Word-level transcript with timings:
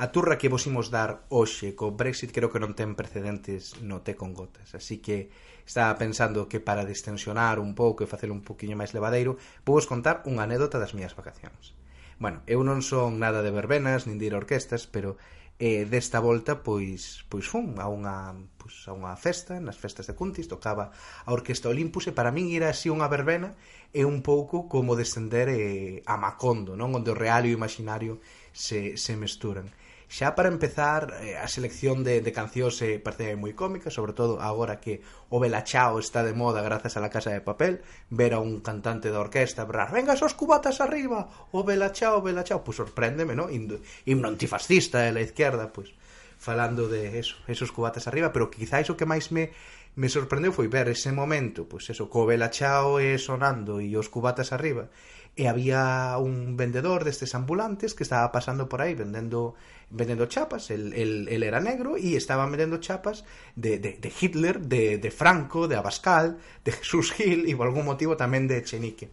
A 0.00 0.12
turra 0.12 0.38
que 0.40 0.48
vos 0.48 0.64
imos 0.64 0.88
dar 0.88 1.28
hoxe 1.28 1.76
co 1.76 1.92
Brexit 1.92 2.32
creo 2.32 2.48
que 2.48 2.56
non 2.56 2.72
ten 2.72 2.96
precedentes 2.96 3.76
no 3.84 4.00
té 4.00 4.16
con 4.16 4.32
gotas, 4.32 4.72
así 4.72 4.96
que 5.04 5.28
estaba 5.68 5.92
pensando 6.00 6.48
que 6.48 6.56
para 6.56 6.88
distensionar 6.88 7.60
un 7.60 7.76
pouco 7.76 8.00
e 8.00 8.08
facer 8.08 8.32
un 8.32 8.40
poquinho 8.40 8.80
máis 8.80 8.96
levadeiro, 8.96 9.36
vou 9.60 9.76
vos 9.76 9.84
contar 9.84 10.24
unha 10.24 10.48
anécdota 10.48 10.80
das 10.80 10.96
miñas 10.96 11.12
vacacións. 11.20 11.76
Bueno, 12.16 12.40
eu 12.48 12.64
non 12.64 12.80
son 12.80 13.20
nada 13.20 13.44
de 13.44 13.52
verbenas, 13.52 14.08
nin 14.08 14.16
de 14.16 14.32
ir 14.32 14.32
a 14.32 14.40
orquestas, 14.40 14.88
pero 14.88 15.20
eh, 15.60 15.84
desta 15.84 16.24
volta 16.24 16.64
pois 16.64 17.28
pois 17.28 17.44
fun 17.44 17.76
a 17.76 17.84
unha 17.92 18.32
pois, 18.56 18.88
a 18.88 18.96
unha 18.96 19.12
festa, 19.20 19.60
nas 19.60 19.76
festas 19.76 20.08
de 20.08 20.16
Cuntis 20.16 20.48
tocaba 20.48 20.96
a 20.96 21.30
Orquesta 21.36 21.68
Olympus 21.68 22.08
e 22.08 22.16
para 22.16 22.32
min 22.32 22.48
ir 22.48 22.64
así 22.64 22.88
unha 22.88 23.04
verbena 23.12 23.52
é 23.92 24.08
un 24.08 24.24
pouco 24.24 24.64
como 24.64 24.96
descender 24.96 25.52
eh, 25.52 26.00
a 26.08 26.16
Macondo, 26.16 26.72
non? 26.72 26.96
Onde 26.96 27.12
o 27.12 27.20
real 27.20 27.44
e 27.44 27.52
o 27.52 27.58
imaginario 27.60 28.24
se, 28.56 28.96
se 28.96 29.12
mesturan. 29.20 29.68
Xa 30.10 30.34
para 30.34 30.50
empezar, 30.50 31.22
eh, 31.22 31.38
a 31.38 31.46
selección 31.46 32.02
de, 32.02 32.18
de 32.18 32.34
cancións 32.34 32.82
eh, 32.82 32.98
parece 32.98 33.38
moi 33.38 33.54
cómica, 33.54 33.94
sobre 33.94 34.10
todo 34.10 34.42
agora 34.42 34.82
que 34.82 35.06
o 35.30 35.38
Bela 35.38 35.62
Chao 35.62 36.02
está 36.02 36.26
de 36.26 36.34
moda 36.34 36.66
grazas 36.66 36.98
a 36.98 37.04
la 37.04 37.14
Casa 37.14 37.30
de 37.30 37.38
Papel, 37.38 37.78
ver 38.10 38.34
a 38.34 38.42
un 38.42 38.58
cantante 38.58 39.14
da 39.14 39.22
orquesta 39.22 39.62
brar, 39.62 39.94
«Venga, 39.94 40.18
esos 40.18 40.34
cubatas 40.34 40.82
arriba! 40.82 41.30
O 41.54 41.62
Bela 41.62 41.94
Chao, 41.94 42.18
o 42.18 42.24
Bela 42.26 42.42
Chao!» 42.42 42.66
Pois 42.66 42.74
pues 42.74 42.90
sorpréndeme, 42.90 43.38
¿no? 43.38 43.46
Himno 43.54 44.26
antifascista 44.26 45.06
de 45.06 45.14
la 45.14 45.22
izquierda, 45.22 45.70
pois 45.70 45.94
pues, 45.94 45.98
falando 46.42 46.90
de 46.90 47.22
eso, 47.22 47.38
esos 47.46 47.70
cubatas 47.70 48.10
arriba, 48.10 48.34
pero 48.34 48.50
quizáis 48.50 48.90
o 48.90 48.98
que 48.98 49.06
máis 49.06 49.30
me 49.30 49.54
me 49.94 50.08
sorprendeu 50.10 50.50
foi 50.54 50.66
ver 50.66 50.90
ese 50.90 51.10
momento, 51.14 51.70
pois 51.70 51.86
pues 51.86 51.94
eso, 51.94 52.10
co 52.10 52.26
Bela 52.26 52.50
Chao 52.50 52.98
e 52.98 53.14
sonando 53.14 53.78
e 53.78 53.94
os 53.94 54.10
cubatas 54.10 54.50
arriba, 54.50 54.90
e 55.36 55.48
había 55.48 56.16
un 56.18 56.56
vendedor 56.56 57.04
destes 57.04 57.34
ambulantes 57.34 57.94
que 57.94 58.02
estaba 58.02 58.30
pasando 58.32 58.68
por 58.68 58.82
aí 58.82 58.94
vendendo 58.94 59.54
vendendo 59.90 60.26
chapas, 60.26 60.70
el, 60.70 60.94
el, 60.94 61.28
el 61.28 61.42
era 61.42 61.58
negro 61.58 61.98
e 61.98 62.14
estaba 62.14 62.46
vendendo 62.46 62.78
chapas 62.78 63.26
de, 63.58 63.78
de, 63.82 63.98
de 63.98 64.10
Hitler, 64.14 64.62
de, 64.62 64.98
de 64.98 65.10
Franco, 65.10 65.66
de 65.66 65.76
Abascal, 65.76 66.38
de 66.64 66.72
Jesús 66.72 67.10
Gil 67.12 67.50
e 67.50 67.58
por 67.58 67.66
algún 67.66 67.84
motivo 67.84 68.14
tamén 68.14 68.46
de 68.46 68.62
Echenique. 68.62 69.10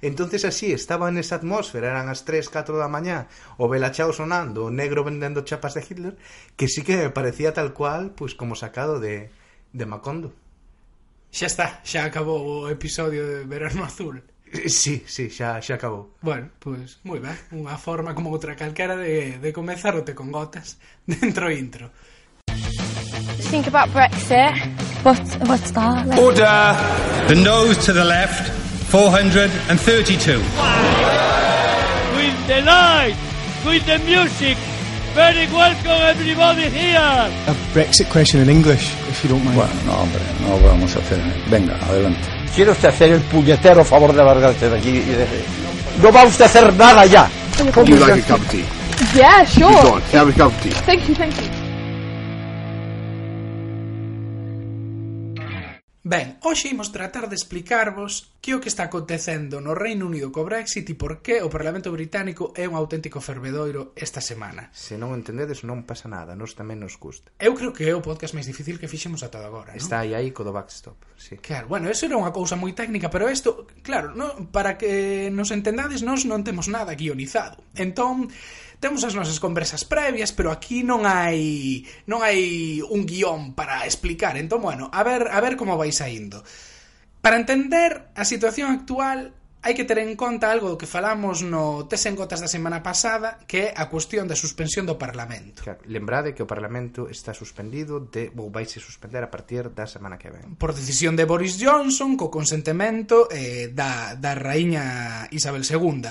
Entonces 0.00 0.44
así, 0.44 0.70
estaba 0.70 1.08
en 1.08 1.18
esa 1.18 1.40
atmósfera, 1.40 1.90
eran 1.90 2.12
as 2.12 2.22
3, 2.22 2.46
4 2.52 2.76
da 2.76 2.86
mañá, 2.86 3.26
o 3.58 3.66
Belachao 3.66 4.12
sonando, 4.12 4.68
o 4.68 4.70
negro 4.70 5.02
vendendo 5.02 5.42
chapas 5.42 5.74
de 5.74 5.82
Hitler, 5.82 6.14
que 6.54 6.68
sí 6.68 6.84
que 6.84 7.08
me 7.08 7.10
parecía 7.10 7.56
tal 7.56 7.72
cual, 7.72 8.12
pues 8.14 8.36
como 8.36 8.54
sacado 8.54 9.00
de, 9.00 9.32
de 9.72 9.86
Macondo. 9.86 10.30
Xa 11.32 11.48
está, 11.48 11.80
xa 11.82 12.04
acabou 12.04 12.68
o 12.68 12.70
episodio 12.70 13.26
de 13.26 13.48
Verano 13.48 13.82
Azul. 13.84 14.22
Sí, 14.68 15.04
sí, 15.06 15.28
xa, 15.30 15.60
xa 15.60 15.74
acabou. 15.74 16.10
Bueno, 16.22 16.48
pois, 16.58 16.78
pues, 16.78 16.98
moi 17.04 17.20
ben. 17.20 17.36
Unha 17.52 17.76
forma 17.76 18.14
como 18.14 18.30
outra 18.30 18.56
calquera 18.56 18.96
de, 18.96 19.38
de 19.38 19.50
comezar 19.52 19.94
o 19.96 20.02
te 20.04 20.14
con 20.14 20.32
gotas 20.32 20.78
dentro 21.06 21.50
intro. 21.52 21.90
Think 23.50 23.66
about 23.66 23.88
Brexit. 23.92 24.52
What, 25.04 25.20
what's 25.48 25.70
that? 25.72 26.06
Like... 26.06 26.20
Order! 26.20 26.76
The 27.28 27.36
nose 27.36 27.78
to 27.86 27.92
the 27.92 28.04
left, 28.04 28.50
432. 28.90 30.38
With 32.16 32.46
the 32.46 32.60
light, 32.62 33.16
with 33.64 33.84
the 33.86 33.98
music, 34.04 34.56
very 35.14 35.46
welcome 35.52 36.00
everybody 36.02 36.68
here. 36.68 36.98
A 37.48 37.54
Brexit 37.72 38.10
question 38.10 38.40
in 38.40 38.48
English, 38.48 38.92
if 39.08 39.24
you 39.24 39.30
don't 39.30 39.44
mind. 39.44 39.56
Bueno, 39.56 39.74
no, 39.86 39.92
hombre, 39.92 40.20
no 40.40 40.60
vamos 40.68 40.96
a 40.96 40.98
hacer. 41.00 41.20
Venga, 41.48 41.76
adelante. 41.86 42.37
Quiere 42.54 42.72
usted 42.72 42.88
hacer 42.88 43.12
el 43.12 43.20
puñetero 43.22 43.84
favor 43.84 44.12
de 44.12 44.24
largarse 44.24 44.68
de 44.68 44.78
aquí 44.78 44.88
y 44.90 45.00
de... 45.00 45.26
No 46.02 46.12
va 46.12 46.24
usted 46.24 46.44
a 46.44 46.46
hacer 46.46 46.74
nada 46.74 47.06
ya. 47.06 47.28
Would 47.76 47.88
you 47.88 47.96
like 47.96 48.20
a 48.20 48.22
cup 48.22 48.40
of 48.40 48.50
tea? 48.50 48.64
Yeah, 49.14 49.44
sure. 49.44 49.82
Go 49.82 49.94
on, 49.94 50.02
have 50.12 50.28
a 50.28 50.32
cup 50.32 50.52
of 50.52 50.62
tea. 50.62 50.70
Thank 50.70 51.08
you, 51.08 51.14
thank 51.14 51.34
you. 51.36 51.68
Ben, 56.02 56.38
hoxe 56.40 56.68
imos 56.68 56.90
tratar 56.90 57.28
de 57.28 57.34
explicarvos 57.34 58.30
Que 58.38 58.54
o 58.54 58.62
que 58.62 58.70
está 58.70 58.86
acontecendo 58.86 59.58
no 59.58 59.74
Reino 59.74 60.06
Unido 60.06 60.30
co 60.30 60.46
Brexit 60.46 60.86
e 60.86 60.94
por 60.94 61.20
que 61.26 61.42
o 61.42 61.50
Parlamento 61.50 61.90
Británico 61.90 62.54
é 62.54 62.70
un 62.70 62.78
auténtico 62.78 63.18
fervedoiro 63.18 63.90
esta 63.98 64.22
semana. 64.22 64.70
Se 64.70 64.94
non 64.94 65.10
entendedes, 65.12 65.66
non 65.66 65.82
pasa 65.82 66.06
nada, 66.06 66.38
nos 66.38 66.54
tamén 66.54 66.78
nos 66.78 66.94
custa. 66.94 67.34
Eu 67.42 67.58
creo 67.58 67.74
que 67.74 67.90
é 67.90 67.94
o 67.98 68.00
podcast 68.00 68.38
máis 68.38 68.46
difícil 68.46 68.78
que 68.78 68.86
fixemos 68.86 69.26
ata 69.26 69.42
agora, 69.42 69.74
non? 69.74 69.82
Está 69.82 70.06
aí 70.06 70.14
aí 70.14 70.30
co 70.30 70.46
do 70.46 70.54
backstop, 70.54 70.94
sí. 71.18 71.42
Claro, 71.42 71.66
bueno, 71.66 71.90
eso 71.90 72.06
era 72.06 72.14
unha 72.14 72.30
cousa 72.30 72.54
moi 72.54 72.70
técnica, 72.78 73.10
pero 73.10 73.26
isto, 73.26 73.66
claro, 73.82 74.14
no, 74.14 74.48
para 74.54 74.78
que 74.78 75.28
nos 75.34 75.50
entendades, 75.50 76.06
nós 76.06 76.22
non 76.22 76.46
temos 76.46 76.70
nada 76.70 76.94
guionizado. 76.94 77.58
Entón, 77.74 78.30
temos 78.78 79.02
as 79.02 79.18
nosas 79.18 79.42
conversas 79.42 79.82
previas, 79.82 80.30
pero 80.30 80.54
aquí 80.54 80.86
non 80.86 81.02
hai 81.02 81.82
non 82.06 82.22
hai 82.22 82.78
un 82.86 83.02
guión 83.02 83.58
para 83.58 83.82
explicar. 83.82 84.38
Entón, 84.38 84.62
bueno, 84.62 84.86
a 84.94 85.02
ver, 85.02 85.26
a 85.26 85.42
ver 85.42 85.58
como 85.58 85.74
vai 85.74 85.90
saindo. 85.90 86.46
Para 87.20 87.36
entender 87.36 88.10
a 88.14 88.24
situación 88.24 88.70
actual 88.70 89.34
hai 89.58 89.74
que 89.74 89.82
ter 89.82 89.98
en 89.98 90.14
conta 90.14 90.54
algo 90.54 90.70
do 90.70 90.78
que 90.78 90.86
falamos 90.86 91.42
no 91.42 91.90
Tes 91.90 92.06
en 92.06 92.14
Gotas 92.14 92.38
da 92.38 92.46
semana 92.46 92.78
pasada, 92.78 93.42
que 93.44 93.68
é 93.68 93.74
a 93.74 93.90
cuestión 93.90 94.30
da 94.30 94.38
suspensión 94.38 94.86
do 94.86 94.94
Parlamento. 94.94 95.66
Claro, 95.66 95.82
lembrade 95.90 96.30
que 96.30 96.46
o 96.46 96.48
Parlamento 96.48 97.10
está 97.10 97.34
suspendido 97.34 98.06
de, 98.06 98.30
ou 98.38 98.54
vai 98.54 98.70
se 98.70 98.78
suspender 98.78 99.18
a 99.20 99.30
partir 99.30 99.74
da 99.74 99.90
semana 99.90 100.14
que 100.14 100.30
ven. 100.30 100.54
Por 100.54 100.72
decisión 100.72 101.18
de 101.18 101.26
Boris 101.26 101.58
Johnson, 101.58 102.14
co 102.14 102.30
consentemento 102.30 103.26
eh, 103.34 103.74
da, 103.74 104.14
da 104.14 104.38
raíña 104.38 105.26
Isabel 105.34 105.66
II. 105.66 106.06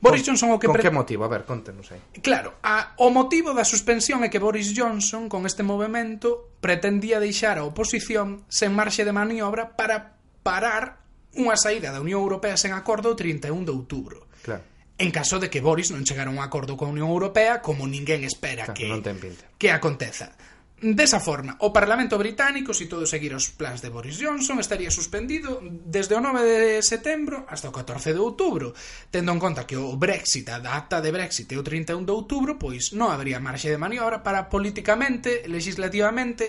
Boris 0.00 0.24
con, 0.24 0.32
Johnson 0.32 0.48
o 0.50 0.58
que 0.58 0.64
Con 0.64 0.80
pre... 0.80 0.88
que 0.88 0.90
motivo? 0.90 1.28
A 1.28 1.30
ver, 1.30 1.44
contenos 1.44 1.92
aí. 1.92 2.00
Claro, 2.24 2.56
a, 2.64 2.96
o 2.96 3.12
motivo 3.12 3.52
da 3.52 3.68
suspensión 3.68 4.24
é 4.24 4.32
que 4.32 4.40
Boris 4.40 4.72
Johnson 4.72 5.28
con 5.28 5.44
este 5.44 5.60
movimento 5.60 6.56
pretendía 6.64 7.20
deixar 7.20 7.60
a 7.60 7.68
oposición 7.68 8.48
sen 8.48 8.72
marxe 8.72 9.04
de 9.04 9.12
maniobra 9.12 9.76
para 9.76 10.19
parar 10.42 11.00
unha 11.38 11.54
saída 11.54 11.94
da 11.94 12.02
Unión 12.02 12.22
Europea 12.26 12.58
sen 12.58 12.74
acordo 12.74 13.14
o 13.14 13.18
31 13.18 13.62
de 13.62 13.72
outubro. 13.72 14.26
Claro. 14.42 14.66
En 15.00 15.08
caso 15.14 15.40
de 15.40 15.48
que 15.48 15.64
Boris 15.64 15.94
non 15.94 16.04
chegara 16.04 16.28
a 16.28 16.34
un 16.34 16.42
acordo 16.42 16.76
coa 16.76 16.92
Unión 16.92 17.08
Europea, 17.08 17.64
como 17.64 17.88
ninguén 17.88 18.26
espera 18.26 18.68
claro, 18.68 18.76
que 18.76 18.86
non 18.90 19.00
ten 19.00 19.16
pinta. 19.16 19.46
que 19.56 19.72
aconteza. 19.72 20.34
Desa 20.80 21.20
forma, 21.20 21.60
o 21.60 21.76
Parlamento 21.76 22.16
británico, 22.16 22.72
se 22.72 22.88
todo 22.88 23.04
seguir 23.04 23.36
os 23.36 23.52
plans 23.52 23.84
de 23.84 23.92
Boris 23.92 24.16
Johnson, 24.16 24.64
estaría 24.64 24.88
suspendido 24.88 25.60
desde 25.60 26.16
o 26.16 26.24
9 26.24 26.40
de 26.40 26.80
setembro 26.80 27.44
hasta 27.52 27.68
o 27.68 27.76
14 27.76 28.16
de 28.16 28.20
outubro, 28.20 28.72
tendo 29.12 29.28
en 29.28 29.36
conta 29.36 29.68
que 29.68 29.76
o 29.76 29.92
Brexit, 30.00 30.48
a 30.48 30.56
data 30.56 31.04
de 31.04 31.12
Brexit 31.12 31.52
é 31.52 31.60
o 31.60 31.64
31 31.64 32.08
de 32.08 32.12
outubro, 32.16 32.56
pois 32.56 32.96
non 32.96 33.12
habría 33.12 33.44
marxe 33.44 33.68
de 33.68 33.76
maniobra 33.76 34.24
para 34.24 34.48
políticamente, 34.48 35.44
legislativamente, 35.52 36.48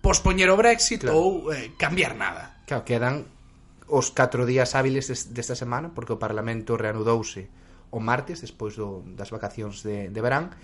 pospoñer 0.00 0.48
o 0.48 0.56
Brexit 0.56 1.04
claro. 1.04 1.20
ou 1.20 1.52
eh, 1.52 1.76
cambiar 1.76 2.16
nada. 2.16 2.51
Claro, 2.66 2.84
quedan 2.84 3.26
os 3.90 4.14
catro 4.14 4.46
días 4.46 4.72
hábiles 4.72 5.10
des, 5.10 5.34
desta 5.34 5.58
semana 5.58 5.92
porque 5.92 6.14
o 6.14 6.22
Parlamento 6.22 6.78
reanudouse 6.78 7.50
o 7.92 8.00
martes 8.00 8.40
despois 8.40 8.78
do, 8.78 9.04
das 9.18 9.28
vacacións 9.28 9.84
de, 9.84 10.08
de 10.08 10.20
verán 10.24 10.56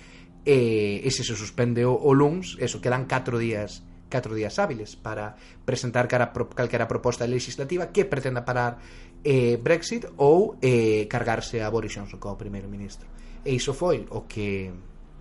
e, 0.48 1.04
e 1.04 1.10
se 1.12 1.26
se 1.26 1.36
suspende 1.36 1.84
o, 1.84 1.92
o 1.92 2.16
LUNS. 2.16 2.56
Eso, 2.56 2.80
quedan 2.80 3.04
catro 3.04 3.36
días 3.36 3.84
catro 4.08 4.32
días 4.32 4.58
hábiles 4.58 4.96
para 4.96 5.36
presentar 5.68 6.08
cara, 6.08 6.32
pro, 6.32 6.48
calquera 6.48 6.88
proposta 6.88 7.28
legislativa 7.28 7.92
que 7.92 8.08
pretenda 8.08 8.44
parar 8.44 8.80
eh, 9.20 9.60
Brexit 9.60 10.08
ou 10.16 10.56
eh, 10.64 11.04
cargarse 11.12 11.60
a 11.60 11.68
Boris 11.68 11.92
Johnson 11.92 12.16
como 12.16 12.40
primeiro 12.40 12.72
ministro. 12.72 13.04
E 13.44 13.52
iso 13.52 13.76
foi 13.76 14.08
o 14.08 14.24
que 14.24 14.72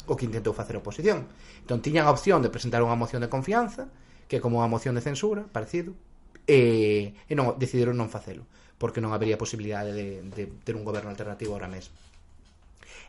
o 0.08 0.16
que 0.16 0.24
intentou 0.24 0.56
facer 0.56 0.80
a 0.80 0.82
oposición. 0.82 1.28
Entón 1.60 1.84
tiñan 1.84 2.08
a 2.08 2.16
opción 2.16 2.40
de 2.40 2.48
presentar 2.48 2.80
unha 2.80 2.96
moción 2.96 3.20
de 3.20 3.28
confianza 3.28 3.92
que 4.32 4.40
como 4.40 4.64
a 4.64 4.72
moción 4.72 4.96
de 4.96 5.04
censura 5.04 5.44
parecido 5.52 5.92
e, 6.48 7.14
e 7.28 7.34
non, 7.36 7.60
decidiron 7.60 8.00
non 8.00 8.08
facelo 8.08 8.48
porque 8.80 9.04
non 9.04 9.12
habería 9.12 9.38
posibilidade 9.38 9.92
de, 9.92 10.24
de 10.24 10.44
ter 10.64 10.74
un 10.74 10.88
goberno 10.88 11.12
alternativo 11.12 11.54
ahora 11.54 11.68
mesmo 11.68 11.94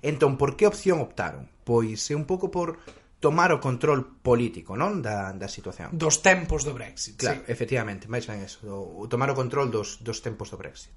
entón, 0.02 0.36
por 0.36 0.58
que 0.58 0.66
opción 0.66 0.98
optaron? 0.98 1.46
pois 1.62 2.02
é 2.10 2.14
un 2.18 2.26
pouco 2.26 2.50
por 2.50 2.82
tomar 3.22 3.50
o 3.50 3.58
control 3.58 4.20
político 4.22 4.74
non 4.74 5.02
da, 5.02 5.34
da 5.34 5.48
situación 5.50 5.94
dos 5.94 6.22
tempos 6.22 6.66
do 6.66 6.74
Brexit 6.74 7.18
claro, 7.18 7.42
sí. 7.42 7.50
efectivamente, 7.50 8.10
máis 8.10 8.26
ben 8.26 8.42
eso 8.42 8.62
do, 8.66 9.06
tomar 9.10 9.30
o 9.30 9.38
control 9.38 9.70
dos, 9.70 10.02
dos 10.02 10.18
tempos 10.22 10.50
do 10.50 10.58
Brexit 10.58 10.94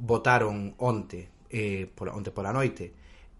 votaron 0.00 0.76
onte 0.80 1.48
eh, 1.48 1.88
pola, 1.88 2.12
onte 2.12 2.32
pola 2.32 2.52
noite 2.52 2.92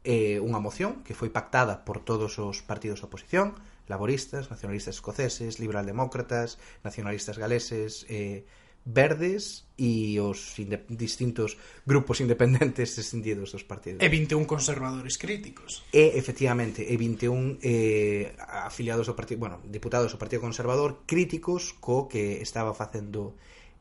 eh, 0.05 0.41
unha 0.41 0.61
moción 0.61 1.05
que 1.05 1.17
foi 1.17 1.33
pactada 1.33 1.85
por 1.85 2.01
todos 2.01 2.37
os 2.41 2.61
partidos 2.65 3.01
da 3.01 3.09
oposición 3.09 3.57
laboristas, 3.87 4.51
nacionalistas 4.51 4.97
escoceses, 4.97 5.61
liberaldemócratas, 5.61 6.59
nacionalistas 6.83 7.39
galeses, 7.39 8.07
eh, 8.09 8.45
verdes 8.85 9.65
e 9.81 10.21
os 10.21 10.61
distintos 10.93 11.57
grupos 11.89 12.21
independentes 12.21 12.93
descendidos 12.95 13.57
dos 13.57 13.65
partidos. 13.65 14.05
E 14.05 14.09
21 14.13 14.45
conservadores 14.45 15.17
críticos. 15.17 15.81
E, 15.89 16.21
efectivamente, 16.21 16.85
e 16.85 16.95
21 17.01 17.65
eh, 17.65 18.37
afiliados 18.69 19.09
ao 19.09 19.17
partido, 19.17 19.41
bueno, 19.41 19.65
diputados 19.65 20.13
ao 20.13 20.21
Partido 20.21 20.45
Conservador 20.45 21.09
críticos 21.09 21.73
co 21.81 22.07
que 22.07 22.45
estaba 22.45 22.77
facendo 22.77 23.35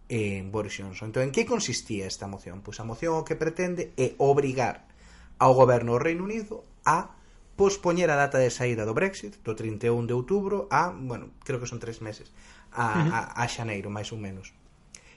eh, 0.08 0.40
Boris 0.48 0.80
Johnson. 0.80 1.12
Entón, 1.12 1.28
en 1.28 1.32
que 1.36 1.44
consistía 1.44 2.08
esta 2.08 2.26
moción? 2.32 2.64
Pois 2.64 2.80
a 2.80 2.88
moción 2.88 3.20
o 3.20 3.28
que 3.28 3.36
pretende 3.36 3.92
é 4.00 4.16
obrigar 4.24 4.88
ao 5.36 5.52
goberno 5.52 6.00
do 6.00 6.02
Reino 6.02 6.24
Unido 6.24 6.64
a 6.88 7.12
pospoñer 7.56 8.10
a 8.10 8.18
data 8.18 8.42
de 8.42 8.50
saída 8.50 8.86
do 8.86 8.98
Brexit 8.98 9.38
do 9.46 9.54
31 9.54 10.10
de 10.10 10.14
outubro 10.18 10.66
a, 10.74 10.90
bueno, 10.90 11.30
creo 11.46 11.62
que 11.62 11.70
son 11.70 11.78
tres 11.78 12.02
meses 12.02 12.34
a, 12.74 13.34
a, 13.38 13.44
a 13.44 13.46
xaneiro, 13.46 13.94
máis 13.94 14.10
ou 14.10 14.20
menos. 14.20 14.52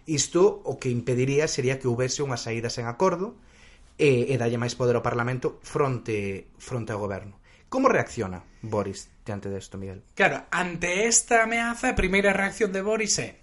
Isto 0.06 0.62
o 0.62 0.78
que 0.78 0.92
impediría 0.92 1.48
sería 1.48 1.80
que 1.80 1.88
houvese 1.88 2.22
unha 2.22 2.38
saída 2.38 2.70
sen 2.70 2.86
acordo 2.86 3.34
e, 3.98 4.30
e 4.30 4.34
dalle 4.36 4.60
máis 4.60 4.76
poder 4.76 4.94
ao 4.94 5.04
Parlamento 5.04 5.58
fronte, 5.64 6.52
fronte 6.60 6.92
ao 6.92 7.00
goberno. 7.00 7.40
Como 7.66 7.90
reacciona 7.90 8.44
Boris 8.62 9.10
diante 9.26 9.50
desto, 9.50 9.80
Miguel? 9.80 10.06
Claro, 10.14 10.46
ante 10.52 11.10
esta 11.10 11.42
ameaza, 11.42 11.90
a 11.90 11.98
primeira 11.98 12.30
reacción 12.30 12.70
de 12.70 12.84
Boris 12.84 13.18
é 13.18 13.42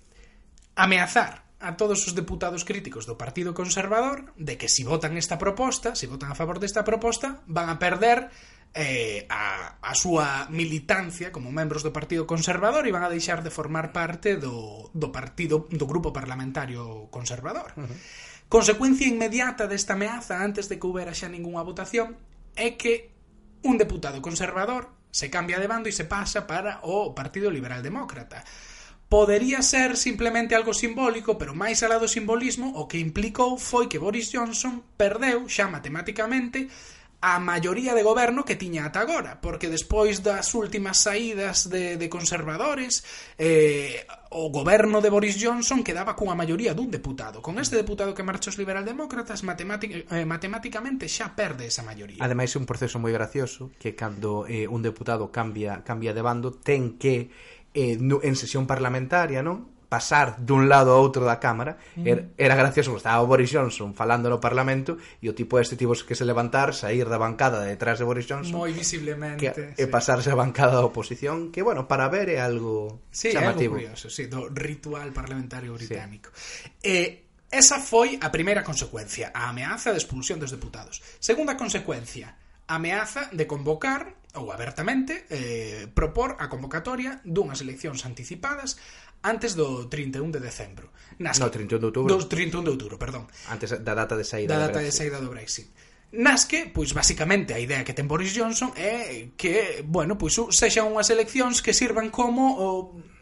ameazar 0.79 1.43
a 1.59 1.75
todos 1.75 2.07
os 2.07 2.15
deputados 2.15 2.63
críticos 2.63 3.07
do 3.07 3.19
Partido 3.19 3.55
Conservador 3.55 4.31
de 4.39 4.55
que 4.55 4.67
se 4.67 4.83
si 4.83 4.83
votan 4.83 5.15
esta 5.19 5.39
proposta, 5.39 5.95
se 5.95 6.05
si 6.05 6.11
votan 6.11 6.31
a 6.31 6.39
favor 6.39 6.59
desta 6.59 6.87
proposta, 6.87 7.43
van 7.47 7.67
a 7.67 7.79
perder 7.79 8.31
eh, 8.73 9.25
a, 9.29 9.77
a 9.77 9.93
súa 9.93 10.49
militancia 10.49 11.29
como 11.29 11.53
membros 11.53 11.85
do 11.85 11.93
Partido 11.93 12.25
Conservador 12.25 12.89
e 12.89 12.95
van 12.95 13.05
a 13.05 13.13
deixar 13.13 13.45
de 13.45 13.53
formar 13.53 13.93
parte 13.93 14.35
do, 14.41 14.89
do 14.97 15.13
partido 15.13 15.69
do 15.69 15.85
grupo 15.85 16.09
parlamentario 16.09 17.07
conservador. 17.13 17.77
Uh 17.77 17.85
-huh. 17.85 17.97
Consecuencia 18.49 19.09
inmediata 19.09 19.69
desta 19.69 19.93
ameaza 19.93 20.41
antes 20.41 20.69
de 20.69 20.81
que 20.81 20.85
houbera 20.89 21.13
xa 21.13 21.29
ningunha 21.29 21.61
votación 21.61 22.17
é 22.57 22.73
que 22.73 23.13
un 23.61 23.77
deputado 23.77 24.21
conservador 24.25 24.89
se 25.13 25.29
cambia 25.29 25.61
de 25.61 25.69
bando 25.69 25.85
e 25.85 25.93
se 25.93 26.09
pasa 26.09 26.49
para 26.49 26.81
o 26.81 27.13
Partido 27.13 27.53
Liberal 27.53 27.85
Demócrata. 27.85 28.41
Podería 29.05 29.61
ser 29.61 29.93
simplemente 29.93 30.57
algo 30.57 30.73
simbólico, 30.73 31.37
pero 31.37 31.53
máis 31.53 31.85
alá 31.85 32.01
do 32.01 32.09
simbolismo, 32.09 32.73
o 32.73 32.89
que 32.89 32.97
implicou 32.97 33.61
foi 33.61 33.85
que 33.85 34.01
Boris 34.01 34.33
Johnson 34.33 34.81
perdeu 34.97 35.45
xa 35.45 35.69
matemáticamente 35.69 36.65
a 37.23 37.39
maioría 37.39 37.95
de 37.95 38.03
goberno 38.03 38.43
que 38.43 38.59
tiña 38.59 38.83
ata 38.83 38.99
agora, 38.99 39.39
porque 39.39 39.71
despois 39.71 40.19
das 40.19 40.51
últimas 40.59 41.07
saídas 41.07 41.71
de, 41.71 41.95
de 41.95 42.07
conservadores, 42.11 43.07
eh, 43.39 44.03
o 44.27 44.51
goberno 44.51 44.99
de 44.99 45.07
Boris 45.07 45.39
Johnson 45.39 45.87
quedaba 45.87 46.19
cunha 46.19 46.35
maioría 46.35 46.75
dun 46.75 46.91
deputado. 46.91 47.39
Con 47.39 47.63
este 47.63 47.79
deputado 47.79 48.11
que 48.11 48.27
marcha 48.27 48.51
os 48.51 48.59
liberaldemócratas, 48.59 49.39
matemática, 49.47 50.03
eh, 50.03 50.27
matemáticamente 50.27 51.07
xa 51.07 51.31
perde 51.31 51.71
esa 51.71 51.79
maioría. 51.87 52.19
Ademais, 52.19 52.51
é 52.51 52.59
un 52.59 52.67
proceso 52.67 52.99
moi 52.99 53.15
gracioso 53.15 53.71
que 53.79 53.95
cando 53.95 54.43
eh, 54.43 54.67
un 54.67 54.83
deputado 54.83 55.31
cambia, 55.31 55.79
cambia 55.87 56.11
de 56.11 56.19
bando, 56.19 56.51
ten 56.51 56.99
que 56.99 57.31
eh, 57.71 57.95
no, 58.03 58.19
en 58.19 58.35
sesión 58.35 58.67
parlamentaria, 58.67 59.39
non? 59.39 59.72
pasar 59.93 60.41
dun 60.41 60.65
lado 60.65 60.89
a 60.89 60.97
outro 60.97 61.21
da 61.21 61.37
cámara 61.37 61.77
mm. 61.93 62.09
era, 62.09 62.21
era 62.33 62.55
gracioso, 62.57 62.97
estaba 62.97 63.21
o 63.21 63.29
Boris 63.29 63.53
Johnson 63.53 63.93
falando 63.93 64.25
no 64.25 64.41
Parlamento 64.41 64.97
e 65.21 65.29
o 65.29 65.37
tipo 65.37 65.61
este 65.61 65.77
tipo 65.77 65.93
que 65.93 66.17
se 66.17 66.25
levantar, 66.25 66.73
sair 66.73 67.05
da 67.05 67.21
bancada 67.21 67.61
de 67.61 67.77
detrás 67.77 68.01
de 68.01 68.09
Boris 68.09 68.25
Johnson 68.25 68.57
moi 68.57 68.73
visiblemente 68.73 69.37
que, 69.37 69.53
sí. 69.53 69.65
e 69.77 69.85
pasarse 69.85 70.33
a 70.33 70.37
bancada 70.39 70.81
da 70.81 70.85
oposición 70.89 71.53
que 71.53 71.61
bueno, 71.61 71.85
para 71.85 72.09
ver 72.09 72.33
é 72.33 72.41
algo 72.41 73.05
sí, 73.13 73.29
chamativo 73.29 73.77
algo 73.77 73.93
curioso, 73.93 74.09
sí, 74.09 74.25
do 74.25 74.49
ritual 74.49 75.13
parlamentario 75.13 75.77
británico 75.77 76.33
sí. 76.33 76.73
eh, 76.81 77.09
Esa 77.53 77.77
foi 77.77 78.17
a 78.17 78.33
primeira 78.33 78.65
consecuencia, 78.65 79.29
a 79.29 79.53
ameaza 79.53 79.93
de 79.93 80.01
expulsión 80.01 80.41
dos 80.41 80.49
deputados. 80.49 81.05
Segunda 81.21 81.53
consecuencia, 81.53 82.33
ameaza 82.65 83.29
de 83.29 83.45
convocar 83.45 84.17
ou 84.33 84.49
abertamente 84.49 85.29
eh, 85.29 85.85
propor 85.93 86.41
a 86.41 86.49
convocatoria 86.49 87.21
dunhas 87.21 87.61
eleccións 87.61 88.01
anticipadas 88.09 88.81
antes 89.23 89.55
do 89.55 89.87
31 89.87 90.31
de 90.31 90.39
decembro. 90.39 90.91
Nas 91.19 91.39
no, 91.39 91.49
31 91.49 91.79
de 91.79 91.87
outubro. 91.87 92.09
Do 92.11 92.27
31 92.27 92.63
de 92.63 92.71
outubro, 92.75 92.95
perdón. 92.99 93.25
Antes 93.49 93.71
da 93.79 93.95
data 93.95 94.13
de 94.19 94.27
saída 94.27 94.53
da 94.53 94.67
data 94.67 94.83
de 94.83 94.91
saída 94.91 95.23
do 95.23 95.31
Brexit. 95.31 95.71
Nas 96.13 96.45
que, 96.45 96.69
pois, 96.69 96.93
basicamente, 96.93 97.57
a 97.57 97.59
idea 97.59 97.81
que 97.81 97.97
ten 97.97 98.05
Boris 98.05 98.37
Johnson 98.37 98.69
é 98.77 99.33
que, 99.33 99.81
bueno, 99.81 100.13
pois, 100.13 100.37
sexan 100.53 100.85
unhas 100.85 101.09
eleccións 101.09 101.65
que 101.65 101.73
sirvan 101.73 102.13
como 102.13 102.53
o 102.53 102.69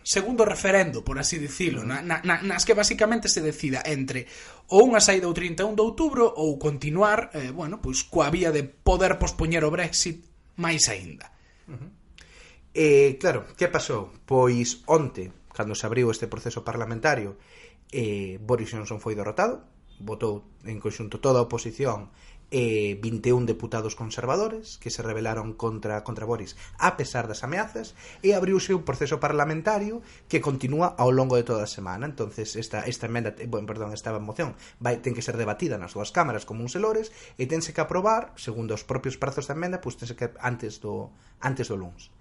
segundo 0.03 0.43
referendo, 0.43 0.99
por 0.99 1.15
así 1.15 1.39
dicilo, 1.39 1.87
na, 1.87 2.01
na, 2.03 2.19
nas 2.19 2.67
que 2.67 2.75
basicamente 2.75 3.31
se 3.31 3.39
decida 3.39 3.79
entre 3.87 4.27
ou 4.67 4.91
unha 4.91 4.99
saída 4.99 5.29
o 5.29 5.35
31 5.35 5.71
de 5.77 5.83
outubro 5.83 6.27
ou 6.27 6.59
continuar, 6.59 7.31
eh, 7.31 7.55
bueno, 7.55 7.79
pois 7.79 8.03
coa 8.03 8.27
vía 8.27 8.51
de 8.51 8.67
poder 8.67 9.15
pospoñer 9.15 9.63
o 9.63 9.71
Brexit 9.71 10.27
máis 10.59 10.91
aínda. 10.91 11.31
Uh 11.71 11.79
-huh. 11.79 11.89
Eh, 12.75 13.15
claro, 13.19 13.47
que 13.55 13.71
pasou? 13.71 14.11
Pois 14.27 14.83
onte 14.87 15.40
cando 15.55 15.75
se 15.75 15.85
abriu 15.85 16.09
este 16.11 16.27
proceso 16.27 16.63
parlamentario 16.63 17.37
eh, 17.91 18.39
Boris 18.41 18.71
Johnson 18.71 18.99
foi 18.99 19.15
derrotado 19.15 19.67
votou 20.01 20.43
en 20.65 20.81
conxunto 20.81 21.21
toda 21.21 21.39
a 21.39 21.45
oposición 21.45 22.09
e 22.51 22.99
eh, 22.99 22.99
21 22.99 23.47
deputados 23.47 23.95
conservadores 23.95 24.75
que 24.75 24.91
se 24.91 24.99
rebelaron 24.99 25.55
contra 25.55 26.03
contra 26.03 26.27
Boris 26.27 26.59
a 26.75 26.99
pesar 26.99 27.31
das 27.31 27.47
ameazas 27.47 27.95
e 28.19 28.35
abriuse 28.35 28.75
un 28.75 28.83
proceso 28.83 29.23
parlamentario 29.23 30.03
que 30.27 30.43
continúa 30.43 30.91
ao 30.99 31.15
longo 31.15 31.39
de 31.39 31.47
toda 31.47 31.63
a 31.63 31.71
semana. 31.71 32.03
Entonces 32.03 32.59
esta 32.59 32.83
esta 32.83 33.07
emenda, 33.07 33.31
eh, 33.39 33.47
bueno, 33.47 33.71
perdón, 33.71 33.95
esta 33.95 34.11
moción 34.19 34.59
vai 34.83 34.99
ten 34.99 35.15
que 35.15 35.23
ser 35.23 35.39
debatida 35.39 35.79
nas 35.79 35.95
dúas 35.95 36.11
cámaras 36.11 36.43
como 36.43 36.59
uns 36.59 36.75
elores 36.75 37.15
e 37.39 37.47
tense 37.47 37.71
que 37.71 37.79
aprobar, 37.79 38.35
segundo 38.35 38.75
os 38.75 38.83
propios 38.83 39.15
prazos 39.15 39.47
da 39.47 39.55
emenda, 39.55 39.79
pois 39.79 39.95
tense 39.95 40.19
que 40.19 40.27
antes 40.43 40.83
do 40.83 41.15
antes 41.39 41.71
do 41.71 41.79
luns. 41.79 42.11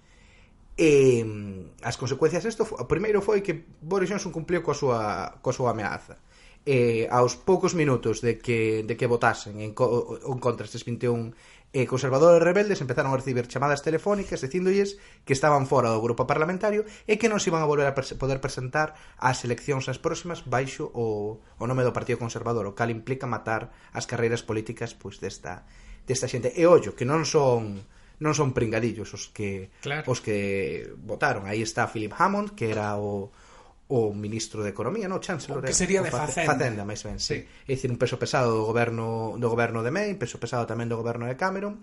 E 0.81 1.21
mm, 1.21 1.85
as 1.85 1.93
consecuencias 1.93 2.41
disto, 2.41 2.65
o 2.65 2.89
primeiro 2.89 3.21
foi 3.21 3.45
que 3.45 3.53
Boris 3.85 4.09
Johnson 4.09 4.33
cumpliu 4.33 4.65
coa 4.65 4.73
súa, 4.73 5.37
coa 5.37 5.53
súa 5.53 5.77
ameaza. 5.77 6.17
E 6.65 7.05
aos 7.05 7.37
poucos 7.37 7.77
minutos 7.77 8.17
de 8.25 8.41
que, 8.41 8.81
de 8.81 8.97
que 8.97 9.05
votasen 9.05 9.61
en, 9.61 9.77
co, 9.77 10.17
en 10.17 10.41
contra 10.41 10.65
estes 10.65 10.81
21 10.81 11.37
eh, 11.73 11.85
conservadores 11.85 12.41
rebeldes 12.41 12.81
empezaron 12.81 13.13
a 13.13 13.17
recibir 13.21 13.45
chamadas 13.45 13.85
telefónicas 13.85 14.41
dicindolles 14.41 14.97
que 15.21 15.37
estaban 15.37 15.69
fora 15.69 15.93
do 15.93 16.01
grupo 16.01 16.25
parlamentario 16.25 16.81
e 17.05 17.21
que 17.21 17.29
non 17.29 17.37
se 17.37 17.53
iban 17.53 17.61
a 17.61 17.69
volver 17.69 17.85
a 17.85 17.93
pres 17.93 18.17
poder 18.17 18.41
presentar 18.41 18.97
ás 19.21 19.45
eleccións 19.45 19.85
as 19.85 20.01
próximas 20.01 20.49
baixo 20.49 20.89
o, 20.97 21.37
o 21.45 21.63
nome 21.69 21.85
do 21.85 21.93
Partido 21.93 22.17
Conservador, 22.17 22.65
o 22.65 22.73
cal 22.73 22.89
implica 22.89 23.29
matar 23.29 23.69
as 23.93 24.09
carreiras 24.09 24.41
políticas 24.41 24.97
pois 24.97 25.21
desta, 25.21 25.61
desta 26.09 26.25
xente. 26.25 26.49
E 26.57 26.65
ollo, 26.65 26.97
que 26.97 27.05
non 27.05 27.21
son 27.21 27.85
non 28.21 28.37
son 28.37 28.53
pringadillos 28.53 29.09
os 29.17 29.33
que 29.33 29.73
claro. 29.81 30.05
os 30.05 30.21
que 30.21 30.87
votaron. 31.01 31.49
Aí 31.49 31.65
está 31.65 31.89
Philip 31.89 32.13
Hammond, 32.13 32.53
que 32.53 32.69
era 32.69 32.95
o 33.01 33.33
o 33.91 34.13
ministro 34.13 34.63
de 34.63 34.69
Economía, 34.69 35.11
no, 35.11 35.19
Chancellor. 35.19 35.59
O 35.59 35.67
que 35.67 35.75
sería 35.75 35.99
de 35.99 36.07
Facenda. 36.07 36.47
Facenda, 36.47 36.87
máis 36.87 37.03
ben, 37.03 37.19
sí. 37.19 37.43
sí. 37.43 37.67
É 37.67 37.75
dicir, 37.75 37.91
un 37.91 37.99
peso 37.99 38.15
pesado 38.15 38.55
do 38.55 38.63
goberno 38.63 39.35
do 39.35 39.51
goberno 39.51 39.83
de 39.83 39.91
May, 39.91 40.15
peso 40.15 40.39
pesado 40.39 40.63
tamén 40.63 40.87
do 40.87 40.95
goberno 40.95 41.27
de 41.27 41.35
Cameron. 41.35 41.75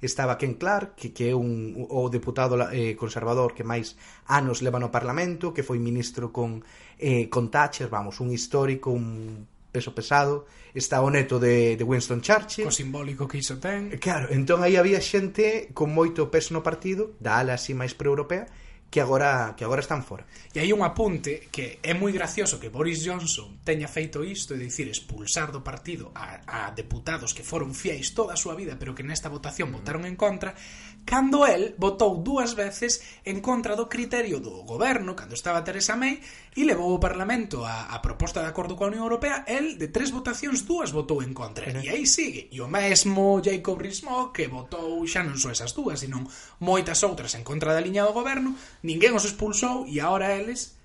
Estaba 0.00 0.40
Ken 0.40 0.56
Clark, 0.56 0.96
que, 0.96 1.12
que 1.12 1.28
é 1.28 1.36
un, 1.36 1.76
o 1.76 2.08
deputado 2.08 2.56
eh, 2.72 2.96
conservador 2.96 3.52
que 3.52 3.60
máis 3.60 4.00
anos 4.24 4.64
leva 4.64 4.80
no 4.80 4.88
Parlamento, 4.88 5.52
que 5.52 5.60
foi 5.60 5.76
ministro 5.76 6.32
con, 6.32 6.64
eh, 6.96 7.28
con 7.28 7.52
Thatcher, 7.52 7.92
vamos, 7.92 8.24
un 8.24 8.32
histórico, 8.32 8.88
un 8.88 9.44
peso 9.70 9.94
pesado, 9.94 10.44
está 10.74 11.00
o 11.00 11.08
neto 11.10 11.38
de, 11.38 11.78
de 11.78 11.84
Winston 11.86 12.20
Churchill. 12.20 12.66
Co 12.66 12.74
simbólico 12.74 13.30
que 13.30 13.38
iso 13.38 13.56
ten. 13.62 13.94
Eh, 13.94 13.98
claro, 14.02 14.28
entón 14.34 14.66
aí 14.66 14.76
había 14.76 15.00
xente 15.00 15.70
con 15.72 15.94
moito 15.94 16.28
peso 16.28 16.52
no 16.52 16.62
partido, 16.62 17.14
da 17.22 17.38
ala 17.38 17.54
así 17.56 17.72
máis 17.72 17.94
proeuropea, 17.94 18.46
que 18.90 19.00
agora 19.00 19.54
que 19.56 19.62
agora 19.62 19.80
están 19.80 20.02
fora. 20.02 20.26
E 20.50 20.58
hai 20.58 20.74
un 20.74 20.82
apunte 20.82 21.46
que 21.54 21.78
é 21.78 21.94
moi 21.94 22.10
gracioso 22.10 22.58
que 22.58 22.74
Boris 22.74 23.06
Johnson 23.06 23.62
teña 23.62 23.86
feito 23.86 24.26
isto, 24.26 24.52
é 24.54 24.58
dicir, 24.58 24.90
expulsar 24.90 25.54
do 25.54 25.62
partido 25.62 26.10
a, 26.10 26.42
a 26.42 26.74
deputados 26.74 27.30
que 27.30 27.46
foron 27.46 27.70
fiéis 27.70 28.10
toda 28.18 28.34
a 28.34 28.40
súa 28.42 28.58
vida, 28.58 28.74
pero 28.74 28.90
que 28.90 29.06
nesta 29.06 29.30
votación 29.30 29.70
mm. 29.70 29.74
votaron 29.78 30.02
en 30.10 30.18
contra, 30.18 30.58
cando 31.04 31.46
el 31.46 31.74
votou 31.78 32.22
dúas 32.22 32.54
veces 32.54 33.02
en 33.24 33.40
contra 33.40 33.76
do 33.76 33.88
criterio 33.88 34.40
do 34.40 34.62
goberno 34.62 35.14
cando 35.14 35.34
estaba 35.34 35.64
Teresa 35.64 35.94
May 35.94 36.18
e 36.56 36.62
levou 36.64 36.90
o 36.94 37.02
Parlamento 37.02 37.62
a, 37.62 37.92
a 37.92 37.98
proposta 38.02 38.42
de 38.42 38.50
acordo 38.50 38.74
coa 38.74 38.90
Unión 38.90 39.06
Europea 39.06 39.44
el 39.46 39.78
de 39.78 39.88
tres 39.88 40.10
votacións 40.10 40.66
dúas 40.66 40.90
votou 40.90 41.22
en 41.22 41.34
contra. 41.34 41.68
E 41.70 41.88
aí 41.88 42.04
sigue. 42.06 42.50
E 42.50 42.58
o 42.58 42.68
mesmo 42.68 43.38
Jacob 43.44 43.78
Rees-Mogg 43.78 44.34
que 44.34 44.50
votou 44.50 45.04
xa 45.06 45.22
non 45.22 45.38
só 45.38 45.52
esas 45.54 45.76
dúas 45.76 46.02
senón 46.02 46.26
moitas 46.62 47.04
outras 47.06 47.36
en 47.38 47.44
contra 47.46 47.76
da 47.76 47.84
liña 47.84 48.06
do 48.06 48.16
goberno 48.16 48.56
ninguén 48.82 49.14
os 49.14 49.26
expulsou 49.28 49.84
e 49.86 50.02
agora 50.02 50.34
eles 50.34 50.79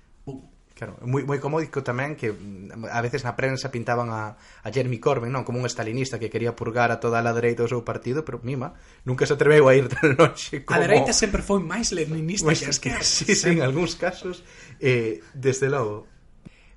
Claro, 0.76 1.00
moi, 1.00 1.24
moi 1.24 1.40
comódico 1.40 1.80
tamén 1.80 2.20
que 2.20 2.36
mm, 2.36 2.92
a 2.92 3.00
veces 3.00 3.24
na 3.24 3.32
prensa 3.32 3.72
pintaban 3.72 4.12
a, 4.12 4.36
a 4.36 4.68
Jeremy 4.68 5.00
Corbyn 5.00 5.32
non 5.32 5.40
como 5.40 5.56
un 5.56 5.64
estalinista 5.64 6.20
que 6.20 6.28
quería 6.28 6.52
purgar 6.52 6.92
a 6.92 7.00
toda 7.00 7.24
a 7.24 7.32
dereita 7.32 7.64
do 7.64 7.72
seu 7.72 7.80
partido, 7.80 8.28
pero 8.28 8.44
mima, 8.44 8.76
nunca 9.08 9.24
se 9.24 9.32
atreveu 9.32 9.72
a 9.72 9.72
ir 9.72 9.88
tan 9.96 10.20
longe 10.20 10.68
como... 10.68 10.76
A 10.76 10.84
dereita 10.84 11.16
sempre 11.16 11.40
foi 11.40 11.64
máis 11.64 11.96
leninista 11.96 12.52
que 12.52 12.68
as 12.68 12.76
que... 12.76 12.92
Sí, 13.00 13.32
sí, 13.40 13.56
en 13.56 13.64
algúns 13.64 13.96
casos, 13.96 14.44
eh, 14.76 15.24
desde 15.32 15.72
logo. 15.72 16.04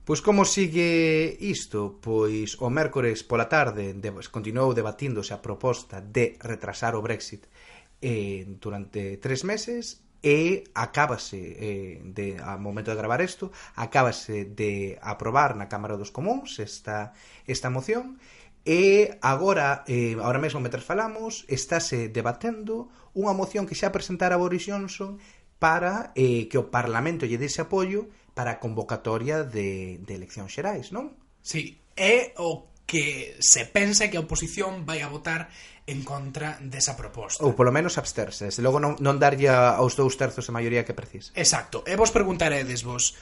Pois 0.08 0.24
como 0.24 0.48
sigue 0.48 1.36
isto? 1.36 2.00
Pois 2.00 2.56
o 2.64 2.72
mércores 2.72 3.28
pola 3.28 3.52
tarde 3.52 4.00
de, 4.00 4.16
continuou 4.32 4.72
debatíndose 4.72 5.36
a 5.36 5.44
proposta 5.44 6.00
de 6.00 6.40
retrasar 6.40 6.96
o 6.96 7.04
Brexit 7.04 7.52
eh, 8.00 8.48
durante 8.64 9.20
tres 9.20 9.44
meses 9.44 10.08
e 10.22 10.68
acábase 10.76 11.40
eh, 11.40 12.04
de, 12.04 12.36
a 12.40 12.60
momento 12.60 12.92
de 12.92 13.00
gravar 13.00 13.24
isto 13.24 13.52
acábase 13.76 14.46
de 14.46 15.00
aprobar 15.00 15.56
na 15.56 15.72
Cámara 15.72 15.96
dos 15.96 16.12
Comuns 16.12 16.60
esta, 16.60 17.16
esta 17.48 17.72
moción 17.72 18.20
E 18.68 19.18
agora, 19.24 19.88
eh, 19.88 20.14
agora 20.20 20.38
mesmo 20.38 20.60
meter 20.60 20.84
falamos, 20.84 21.48
estáse 21.50 22.12
debatendo 22.12 22.92
unha 23.18 23.34
moción 23.34 23.66
que 23.66 23.74
xa 23.74 23.90
presentara 23.90 24.38
Boris 24.38 24.68
Johnson 24.68 25.18
para 25.58 26.14
eh, 26.14 26.46
que 26.52 26.60
o 26.62 26.70
Parlamento 26.70 27.26
lle 27.26 27.42
dese 27.42 27.66
apoio 27.66 28.12
para 28.38 28.56
a 28.56 28.60
convocatoria 28.62 29.42
de, 29.42 29.98
de 30.06 30.14
eleccións 30.14 30.54
xerais, 30.54 30.94
non? 30.94 31.18
Sí, 31.42 31.82
é 31.98 32.36
o 32.38 32.69
que 32.90 33.38
se 33.38 33.70
pense 33.70 34.10
que 34.10 34.18
a 34.18 34.26
oposición 34.26 34.82
vai 34.82 35.06
a 35.06 35.14
votar 35.14 35.54
en 35.86 36.02
contra 36.02 36.58
desa 36.58 36.98
proposta. 36.98 37.46
Ou 37.46 37.54
polo 37.54 37.70
menos 37.70 38.02
absterse, 38.02 38.50
se 38.50 38.62
logo 38.66 38.82
non, 38.82 38.98
non 38.98 39.22
darlle 39.22 39.54
aos 39.54 39.94
dous 39.94 40.18
terzos 40.18 40.50
a 40.50 40.56
maioría 40.58 40.82
que 40.82 40.98
precisa. 40.98 41.30
Exacto. 41.38 41.86
E 41.86 41.94
vos 41.94 42.10
preguntaredes 42.10 42.82
vos, 42.82 43.14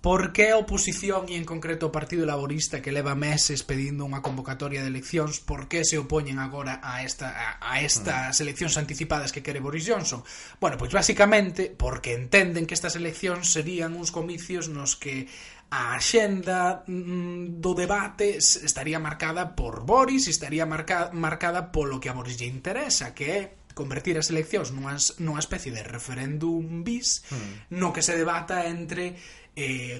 Por 0.00 0.30
que 0.30 0.54
a 0.54 0.58
oposición 0.62 1.26
e 1.26 1.34
en 1.34 1.42
concreto 1.42 1.90
o 1.90 1.94
Partido 1.94 2.22
Laborista 2.22 2.78
que 2.78 2.94
leva 2.94 3.18
meses 3.18 3.66
pedindo 3.66 4.06
unha 4.06 4.22
convocatoria 4.22 4.78
de 4.78 4.94
eleccións, 4.94 5.42
por 5.42 5.66
que 5.66 5.82
se 5.82 5.98
opoñen 5.98 6.38
agora 6.38 6.78
a 6.78 7.02
esta 7.02 7.34
a, 7.34 7.58
a 7.58 7.82
estas 7.82 8.38
mm. 8.38 8.42
eleccións 8.46 8.78
anticipadas 8.78 9.34
que 9.34 9.42
quere 9.42 9.58
Boris 9.58 9.82
Johnson? 9.82 10.22
Bueno, 10.62 10.78
pois 10.78 10.94
basicamente 10.94 11.74
porque 11.74 12.14
entenden 12.14 12.62
que 12.62 12.78
estas 12.78 12.94
eleccións 12.94 13.50
serían 13.50 13.98
uns 13.98 14.14
comicios 14.14 14.70
nos 14.70 14.94
que 14.94 15.26
a 15.74 15.98
axenda 15.98 16.86
mm, 16.86 17.58
do 17.58 17.74
debate 17.74 18.38
estaría 18.38 19.02
marcada 19.02 19.58
por 19.58 19.82
Boris, 19.82 20.30
estaría 20.30 20.62
marca, 20.64 21.10
marcada 21.10 21.74
polo 21.74 21.98
que 21.98 22.06
a 22.08 22.14
Boris 22.14 22.38
lle 22.38 22.46
interesa, 22.46 23.12
que 23.12 23.26
é 23.34 23.40
convertir 23.78 24.18
as 24.18 24.30
eleccións 24.30 24.74
nunha, 24.74 24.98
nunha 25.22 25.38
especie 25.38 25.70
de 25.70 25.86
referéndum 25.86 26.82
bis 26.82 27.22
mm. 27.30 27.78
no 27.78 27.94
que 27.94 28.02
se 28.02 28.18
debata 28.18 28.66
entre 28.66 29.14
eh, 29.58 29.98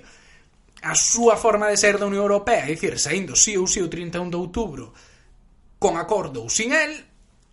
a 0.83 0.95
súa 0.95 1.35
forma 1.35 1.67
de 1.67 1.77
ser 1.77 1.99
da 1.99 2.07
Unión 2.07 2.23
Europea, 2.23 2.63
é 2.63 2.71
dicir, 2.71 2.95
saindo 3.03 3.35
sí 3.35 3.59
ou 3.59 3.67
sí 3.67 3.83
o 3.83 3.91
31 3.91 4.31
de 4.31 4.39
outubro 4.39 4.95
con 5.83 5.99
acordo 5.99 6.47
ou 6.47 6.51
sin 6.51 6.71
el, 6.71 6.95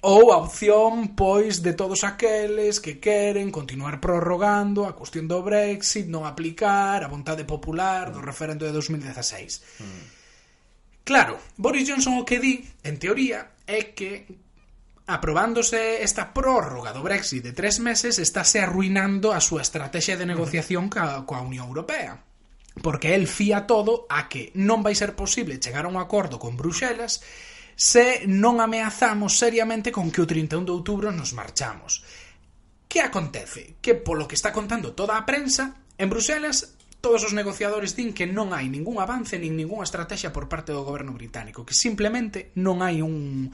ou 0.05 0.29
a 0.29 0.38
opción, 0.38 1.17
pois, 1.17 1.65
de 1.65 1.74
todos 1.74 2.05
aqueles 2.05 2.77
que 2.77 3.01
queren 3.01 3.50
continuar 3.50 3.97
prorrogando 3.97 4.85
a 4.85 4.93
cuestión 4.93 5.25
do 5.25 5.41
Brexit, 5.41 6.05
non 6.05 6.29
aplicar 6.29 7.01
a 7.01 7.09
vontade 7.09 7.41
popular 7.41 8.13
do 8.13 8.21
referendo 8.21 8.69
de 8.69 8.74
2016. 8.74 9.81
Mm. 9.81 10.05
Claro, 11.01 11.41
Boris 11.57 11.89
Johnson 11.89 12.21
o 12.21 12.25
que 12.25 12.38
di, 12.38 12.62
en 12.85 13.01
teoría, 13.01 13.57
é 13.65 13.93
que 13.97 14.44
aprobándose 15.05 16.01
esta 16.01 16.33
prórroga 16.33 16.89
do 16.89 17.05
Brexit 17.05 17.45
de 17.45 17.53
tres 17.53 17.77
meses, 17.77 18.17
estáse 18.17 18.57
arruinando 18.57 19.31
a 19.33 19.39
súa 19.39 19.62
estrategia 19.62 20.17
de 20.17 20.25
negociación 20.25 20.89
ca, 20.89 21.21
coa 21.29 21.45
Unión 21.45 21.69
Europea. 21.69 22.25
Porque 22.81 23.13
el 23.13 23.29
fía 23.29 23.69
todo 23.69 24.09
a 24.09 24.27
que 24.27 24.50
non 24.57 24.81
vai 24.81 24.97
ser 24.97 25.13
posible 25.13 25.62
chegar 25.62 25.85
a 25.85 25.91
un 25.93 26.01
acordo 26.01 26.41
con 26.41 26.57
Bruxelas 26.57 27.21
se 27.75 28.25
non 28.25 28.57
ameazamos 28.63 29.38
seriamente 29.38 29.93
con 29.93 30.09
que 30.09 30.24
o 30.24 30.27
31 30.27 30.65
de 30.65 30.74
outubro 30.74 31.13
nos 31.13 31.38
marchamos. 31.38 32.01
Que 32.89 33.03
acontece? 33.03 33.77
Que 33.83 33.93
polo 33.93 34.25
que 34.25 34.39
está 34.39 34.50
contando 34.50 34.97
toda 34.97 35.19
a 35.19 35.27
prensa, 35.27 35.75
en 36.00 36.09
Bruxelas 36.09 36.75
todos 37.05 37.21
os 37.21 37.38
negociadores 37.38 37.93
din 37.93 38.17
que 38.17 38.25
non 38.25 38.50
hai 38.57 38.65
ningún 38.65 38.97
avance 38.97 39.38
nin 39.38 39.53
ningunha 39.53 39.85
estrategia 39.85 40.33
por 40.33 40.50
parte 40.50 40.74
do 40.74 40.81
goberno 40.81 41.13
británico, 41.13 41.62
que 41.62 41.77
simplemente 41.77 42.50
non 42.57 42.81
hai 42.81 43.05
un 43.05 43.53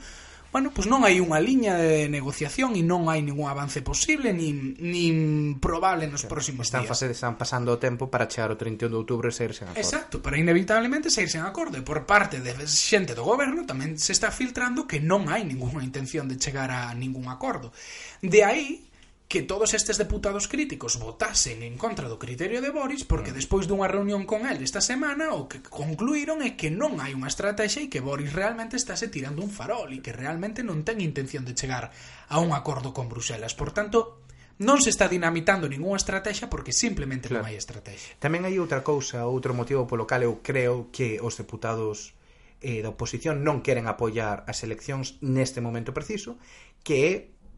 bueno, 0.52 0.68
pois 0.68 0.84
non 0.84 1.00
hai 1.08 1.16
unha 1.16 1.40
liña 1.40 1.80
de 1.80 2.12
negociación 2.12 2.76
e 2.76 2.84
non 2.84 3.08
hai 3.08 3.24
ningún 3.24 3.48
avance 3.48 3.80
posible 3.80 4.36
nin, 4.36 4.76
nin 4.76 5.56
probable 5.56 6.04
nos 6.04 6.22
sí, 6.22 6.28
próximos 6.28 6.68
están 6.68 6.84
días. 6.84 6.92
Fase, 6.92 7.08
están 7.08 7.40
pasando 7.40 7.72
o 7.72 7.80
tempo 7.80 8.12
para 8.12 8.28
chegar 8.28 8.52
o 8.52 8.60
31 8.60 8.92
de 8.92 8.98
outubro 9.00 9.26
e 9.26 9.34
sair 9.34 9.56
sen 9.56 9.72
acordo. 9.72 9.80
Exacto, 9.80 10.20
para 10.20 10.36
inevitablemente 10.36 11.08
sair 11.08 11.32
sen 11.32 11.40
acordo 11.40 11.80
e 11.80 11.82
por 11.82 12.04
parte 12.04 12.44
de 12.44 12.52
xente 12.68 13.16
do 13.16 13.24
goberno 13.24 13.64
tamén 13.64 13.96
se 13.96 14.12
está 14.12 14.28
filtrando 14.28 14.84
que 14.84 15.00
non 15.00 15.32
hai 15.32 15.40
ningunha 15.40 15.80
intención 15.80 16.28
de 16.28 16.36
chegar 16.36 16.68
a 16.68 16.92
ningún 16.92 17.32
acordo. 17.32 17.72
De 18.20 18.44
aí 18.44 18.91
que 19.32 19.40
todos 19.40 19.72
estes 19.72 19.96
deputados 19.96 20.46
críticos 20.46 20.98
votasen 21.00 21.62
en 21.62 21.80
contra 21.80 22.04
do 22.04 22.20
criterio 22.20 22.60
de 22.60 22.68
Boris 22.68 23.08
porque 23.08 23.32
mm. 23.32 23.38
despois 23.40 23.64
dunha 23.64 23.88
reunión 23.88 24.28
con 24.28 24.44
el 24.44 24.60
esta 24.60 24.84
semana 24.84 25.32
o 25.32 25.48
que 25.48 25.64
concluíron 25.64 26.44
é 26.44 26.52
que 26.52 26.68
non 26.68 27.00
hai 27.00 27.16
unha 27.16 27.32
estrategia 27.32 27.80
e 27.80 27.88
que 27.88 28.04
Boris 28.04 28.36
realmente 28.36 28.76
estáse 28.76 29.08
tirando 29.08 29.40
un 29.40 29.48
farol 29.48 29.88
e 29.88 30.04
que 30.04 30.12
realmente 30.12 30.60
non 30.60 30.84
ten 30.84 31.00
intención 31.00 31.48
de 31.48 31.56
chegar 31.56 31.88
a 32.28 32.36
un 32.44 32.52
acordo 32.52 32.92
con 32.92 33.08
Bruselas. 33.08 33.56
Por 33.56 33.72
tanto, 33.72 34.20
non 34.60 34.84
se 34.84 34.92
está 34.92 35.08
dinamitando 35.08 35.64
ningunha 35.64 35.96
estrategia 35.96 36.52
porque 36.52 36.76
simplemente 36.76 37.32
claro. 37.32 37.48
non 37.48 37.48
hai 37.48 37.56
estrategia. 37.56 38.12
Tamén 38.20 38.44
hai 38.44 38.60
outra 38.60 38.84
cousa, 38.84 39.24
outro 39.24 39.56
motivo 39.56 39.88
polo 39.88 40.04
cal 40.04 40.20
eu 40.20 40.44
creo 40.44 40.92
que 40.92 41.24
os 41.24 41.40
deputados 41.40 42.12
eh, 42.60 42.84
da 42.84 42.92
oposición 42.92 43.40
non 43.40 43.64
queren 43.64 43.88
apoiar 43.88 44.44
as 44.44 44.60
eleccións 44.60 45.16
neste 45.24 45.64
momento 45.64 45.96
preciso, 45.96 46.36
que 46.84 46.96
é 47.08 47.12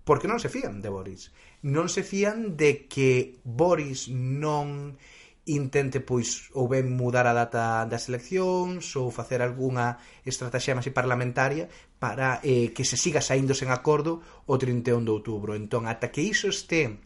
porque 0.06 0.30
non 0.30 0.38
se 0.38 0.52
fían 0.52 0.78
de 0.78 0.92
Boris 0.92 1.34
non 1.64 1.88
se 1.88 2.04
fían 2.04 2.60
de 2.60 2.84
que 2.84 3.40
Boris 3.40 4.12
non 4.12 5.00
intente 5.44 6.00
pois 6.00 6.48
ou 6.56 6.68
ben 6.68 6.88
mudar 6.92 7.28
a 7.28 7.36
data 7.36 7.84
das 7.88 8.08
eleccións 8.08 8.96
ou 8.96 9.12
facer 9.12 9.40
algunha 9.40 10.00
estrategia 10.24 10.76
máis 10.76 10.88
parlamentaria 10.92 11.68
para 12.00 12.40
eh, 12.44 12.72
que 12.72 12.84
se 12.84 12.96
siga 12.96 13.20
saindo 13.20 13.56
sen 13.56 13.68
acordo 13.72 14.20
o 14.44 14.54
31 14.56 15.04
de 15.04 15.12
outubro. 15.12 15.56
Entón, 15.56 15.84
ata 15.88 16.08
que 16.08 16.24
iso 16.24 16.48
este 16.48 17.00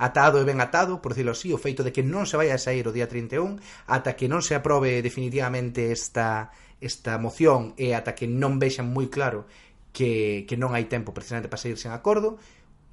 atado 0.00 0.40
e 0.40 0.48
ben 0.48 0.60
atado, 0.60 1.00
por 1.00 1.12
decirlo 1.12 1.32
así, 1.32 1.52
o 1.52 1.60
feito 1.60 1.84
de 1.84 1.92
que 1.92 2.04
non 2.04 2.28
se 2.28 2.36
vai 2.36 2.48
a 2.52 2.60
sair 2.60 2.84
o 2.88 2.94
día 2.94 3.08
31, 3.08 3.60
ata 3.88 4.16
que 4.16 4.28
non 4.28 4.44
se 4.44 4.56
aprobe 4.56 5.00
definitivamente 5.00 5.92
esta, 5.92 6.52
esta 6.80 7.16
moción 7.16 7.72
e 7.80 7.96
ata 7.96 8.12
que 8.12 8.28
non 8.28 8.60
vexan 8.60 8.88
moi 8.88 9.08
claro 9.08 9.48
que, 9.96 10.44
que 10.46 10.60
non 10.60 10.76
hai 10.76 10.86
tempo 10.86 11.16
precisamente 11.16 11.50
para 11.50 11.60
sair 11.60 11.80
sen 11.80 11.90
acordo, 11.90 12.36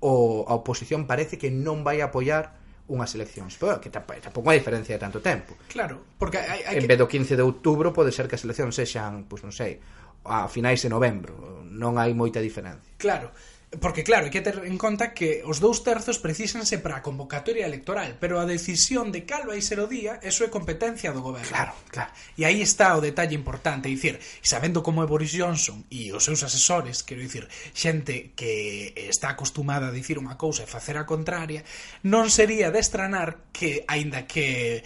o 0.05 0.45
a 0.45 0.53
oposición 0.53 1.09
parece 1.09 1.41
que 1.41 1.49
non 1.49 1.81
vai 1.81 2.05
apoiar 2.05 2.53
unhas 2.85 3.17
eleccións. 3.17 3.57
Pero 3.57 3.81
que 3.81 3.89
eh, 3.89 4.21
tampouco 4.21 4.53
hai 4.53 4.61
diferencia 4.61 4.93
de 4.93 5.01
tanto 5.01 5.17
tempo. 5.17 5.57
Claro 5.65 6.05
porque 6.21 6.37
hai, 6.37 6.61
hai 6.61 6.77
en 6.77 6.85
que... 6.85 6.89
vez 6.93 6.99
do 7.01 7.09
15 7.09 7.33
de 7.33 7.41
outubro 7.41 7.89
pode 7.89 8.13
ser 8.13 8.29
que 8.29 8.37
as 8.37 8.45
eleccións 8.45 8.77
sexan 8.77 9.25
pois 9.25 9.41
non 9.41 9.49
sei 9.49 9.81
a 10.25 10.45
finais 10.45 10.81
de 10.81 10.89
novembro. 10.93 11.65
Non 11.65 11.97
hai 11.97 12.13
moita 12.13 12.37
diferencia. 12.37 12.93
Claro. 13.01 13.33
Porque 13.79 14.03
claro, 14.03 14.27
hai 14.27 14.33
que 14.33 14.41
ter 14.41 14.63
en 14.63 14.77
conta 14.77 15.11
que 15.11 15.41
os 15.43 15.59
dous 15.59 15.81
terzos 15.81 16.21
precísanse 16.21 16.79
para 16.79 16.99
a 16.99 17.05
convocatoria 17.05 17.65
electoral, 17.65 18.17
pero 18.19 18.39
a 18.39 18.45
decisión 18.45 19.11
de 19.11 19.25
cal 19.25 19.49
vai 19.49 19.61
ser 19.61 19.81
o 19.81 19.87
día, 19.89 20.19
eso 20.23 20.45
é 20.45 20.49
competencia 20.49 21.11
do 21.11 21.21
goberno. 21.21 21.49
Claro, 21.49 21.73
claro. 21.89 22.11
E 22.37 22.45
aí 22.45 22.61
está 22.61 22.95
o 22.95 23.03
detalle 23.03 23.35
importante, 23.35 23.89
dicir, 23.89 24.19
sabendo 24.41 24.85
como 24.85 25.01
é 25.01 25.07
Boris 25.07 25.33
Johnson 25.33 25.83
e 25.89 26.13
os 26.13 26.23
seus 26.23 26.43
asesores, 26.45 27.01
quero 27.01 27.21
dicir, 27.21 27.47
xente 27.73 28.37
que 28.37 28.93
está 28.95 29.33
acostumada 29.33 29.89
a 29.89 29.95
dicir 29.95 30.21
unha 30.21 30.39
cousa 30.39 30.63
e 30.63 30.69
facer 30.69 30.95
a 30.95 31.09
contraria, 31.09 31.65
non 32.05 32.31
sería 32.31 32.69
de 32.69 32.79
estranar 32.79 33.51
que, 33.51 33.83
aínda 33.89 34.29
que 34.29 34.83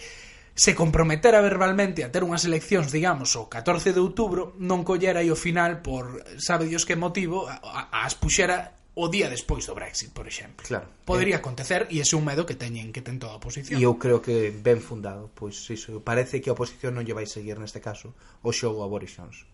se 0.60 0.74
comprometera 0.74 1.40
verbalmente 1.40 2.04
a 2.04 2.12
ter 2.12 2.20
unhas 2.20 2.44
eleccións, 2.44 2.92
digamos, 2.92 3.32
o 3.32 3.48
14 3.48 3.96
de 3.96 4.00
outubro, 4.02 4.52
non 4.60 4.84
collera 4.84 5.24
aí 5.24 5.32
o 5.32 5.38
final 5.38 5.80
por, 5.80 6.20
sabe 6.36 6.68
Dios 6.68 6.84
que 6.84 7.00
motivo, 7.00 7.48
as 7.48 8.12
puxera 8.12 8.79
o 8.94 9.06
día 9.08 9.30
despois 9.30 9.66
do 9.66 9.74
Brexit, 9.74 10.10
por 10.10 10.26
exemplo. 10.26 10.66
Claro. 10.66 10.86
Podería 11.06 11.38
eh, 11.38 11.42
acontecer 11.42 11.86
e 11.90 12.02
ese 12.02 12.14
é 12.14 12.18
un 12.18 12.26
medo 12.26 12.42
que 12.42 12.58
teñen 12.58 12.90
que 12.90 13.02
ten 13.02 13.22
toda 13.22 13.38
a 13.38 13.40
oposición. 13.40 13.78
E 13.78 13.86
eu 13.86 13.94
creo 14.02 14.18
que 14.18 14.50
ben 14.50 14.82
fundado, 14.82 15.30
pois 15.32 15.54
iso, 15.70 16.02
parece 16.02 16.42
que 16.42 16.50
a 16.50 16.56
oposición 16.58 16.98
non 16.98 17.06
lle 17.06 17.14
vai 17.14 17.26
seguir 17.30 17.56
neste 17.62 17.78
caso 17.78 18.12
o 18.42 18.50
xogo 18.50 18.82
a 18.82 18.88
Boris 18.90 19.14
Johnson. 19.14 19.46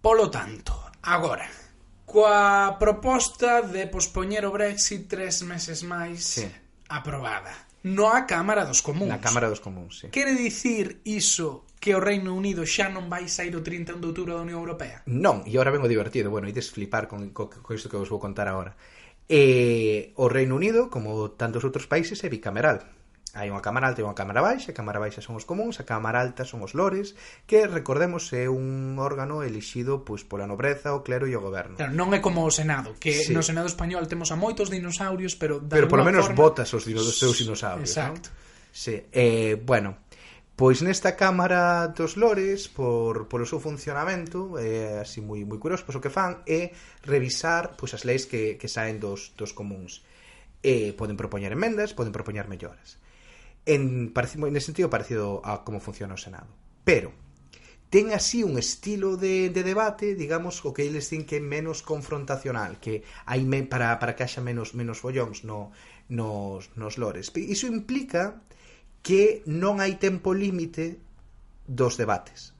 Polo 0.00 0.28
tanto, 0.28 0.76
agora, 1.04 1.48
coa 2.04 2.76
proposta 2.76 3.64
de 3.64 3.88
pospoñer 3.88 4.44
o 4.44 4.52
Brexit 4.52 5.08
tres 5.08 5.40
meses 5.46 5.80
máis 5.80 6.42
sí. 6.42 6.46
aprobada, 6.88 7.52
no 7.88 8.12
a 8.12 8.28
Cámara 8.28 8.68
dos 8.68 8.84
Comuns. 8.84 9.08
Na 9.08 9.24
Cámara 9.24 9.48
dos 9.48 9.64
Comuns, 9.64 10.04
sí. 10.04 10.06
Quere 10.12 10.36
dicir 10.36 11.00
iso 11.08 11.69
que 11.80 11.96
o 11.96 12.00
Reino 12.04 12.36
Unido 12.36 12.68
xa 12.68 12.92
non 12.92 13.08
vai 13.08 13.24
sair 13.26 13.56
o 13.56 13.64
31 13.64 13.98
de 13.98 14.06
outubro 14.12 14.36
da 14.36 14.44
Unión 14.44 14.60
Europea. 14.60 15.00
Non, 15.08 15.48
e 15.48 15.56
agora 15.56 15.72
vengo 15.72 15.88
divertido, 15.88 16.28
bueno, 16.28 16.44
ides 16.46 16.68
flipar 16.68 17.08
con, 17.08 17.32
co, 17.32 17.48
con 17.48 17.72
isto 17.72 17.88
que 17.88 17.96
vos 17.96 18.12
vou 18.12 18.20
contar 18.20 18.46
agora. 18.46 18.76
E 19.26 20.12
o 20.20 20.28
Reino 20.28 20.54
Unido, 20.60 20.92
como 20.92 21.32
tantos 21.34 21.64
outros 21.64 21.88
países, 21.88 22.20
é 22.20 22.28
bicameral. 22.28 22.84
Hai 23.30 23.46
unha 23.46 23.62
cámara 23.62 23.86
alta 23.86 24.02
e 24.02 24.04
unha 24.04 24.18
cámara 24.18 24.42
baixa, 24.42 24.74
a 24.74 24.76
cámara 24.76 24.98
baixa 24.98 25.22
son 25.22 25.38
os 25.38 25.46
comuns, 25.46 25.78
a 25.78 25.86
cámara 25.86 26.18
alta 26.18 26.42
son 26.42 26.66
os 26.66 26.74
lores, 26.74 27.14
que 27.46 27.62
recordemos 27.70 28.26
é 28.34 28.50
un 28.50 28.98
órgano 28.98 29.46
elixido 29.46 30.02
pois 30.02 30.26
pola 30.26 30.50
nobreza, 30.50 30.98
o 30.98 31.06
clero 31.06 31.30
e 31.30 31.38
o 31.38 31.40
goberno. 31.40 31.78
Claro, 31.78 31.94
non 31.94 32.10
é 32.10 32.18
como 32.18 32.42
o 32.42 32.50
Senado, 32.50 32.98
que 32.98 33.14
sí. 33.14 33.30
no 33.30 33.46
Senado 33.46 33.70
español 33.70 34.10
temos 34.10 34.34
a 34.34 34.36
moitos 34.36 34.66
dinosaurios, 34.66 35.38
pero 35.38 35.62
Pero 35.62 35.86
polo 35.86 36.02
menos 36.02 36.26
forma... 36.26 36.42
botas 36.42 36.74
os 36.74 36.82
dinos, 36.82 37.06
seus 37.14 37.38
dinosaurios, 37.38 37.86
Exacto. 37.86 38.34
Non? 38.34 38.74
Sí, 38.74 38.98
eh, 39.14 39.54
bueno, 39.62 40.09
Pois 40.60 40.82
nesta 40.84 41.16
Cámara 41.16 41.88
dos 41.88 42.20
Lores, 42.20 42.68
por, 42.68 43.32
polo 43.32 43.48
seu 43.48 43.64
funcionamento, 43.64 44.60
é 44.60 45.00
eh, 45.00 45.00
así 45.00 45.24
moi 45.24 45.40
moi 45.48 45.56
curioso, 45.56 45.88
pois 45.88 45.96
o 45.96 46.04
que 46.04 46.12
fan 46.12 46.44
é 46.44 46.76
revisar 47.00 47.80
pois 47.80 47.96
as 47.96 48.04
leis 48.04 48.28
que, 48.28 48.60
que 48.60 48.68
saen 48.68 49.00
dos, 49.00 49.32
dos 49.40 49.56
comuns. 49.56 50.04
Eh, 50.60 50.92
poden 51.00 51.16
propoñer 51.16 51.56
emendas, 51.56 51.96
poden 51.96 52.12
propoñer 52.12 52.44
melloras. 52.44 53.00
En, 53.64 54.12
parecido, 54.12 54.52
en 54.52 54.56
ese 54.60 54.68
sentido 54.68 54.92
parecido 54.92 55.40
a 55.48 55.64
como 55.64 55.80
funciona 55.80 56.12
o 56.12 56.20
Senado. 56.20 56.52
Pero, 56.84 57.16
ten 57.88 58.12
así 58.12 58.44
un 58.44 58.60
estilo 58.60 59.16
de, 59.16 59.48
de 59.48 59.64
debate, 59.64 60.12
digamos, 60.12 60.60
o 60.68 60.76
que 60.76 60.84
eles 60.84 61.08
din 61.08 61.24
que 61.24 61.40
é 61.40 61.42
menos 61.56 61.80
confrontacional, 61.80 62.76
que 62.84 63.00
hai 63.24 63.48
me, 63.48 63.64
para, 63.64 63.96
para 63.96 64.12
que 64.12 64.28
haxa 64.28 64.44
menos 64.44 64.76
menos 64.76 65.00
follóns 65.00 65.40
no, 65.40 65.72
nos, 66.12 66.68
nos 66.76 67.00
lores. 67.00 67.32
Iso 67.32 67.64
implica 67.64 68.44
que 69.02 69.42
non 69.48 69.80
hai 69.80 69.96
tempo 69.96 70.36
límite 70.36 71.00
dos 71.64 71.96
debates. 71.96 72.52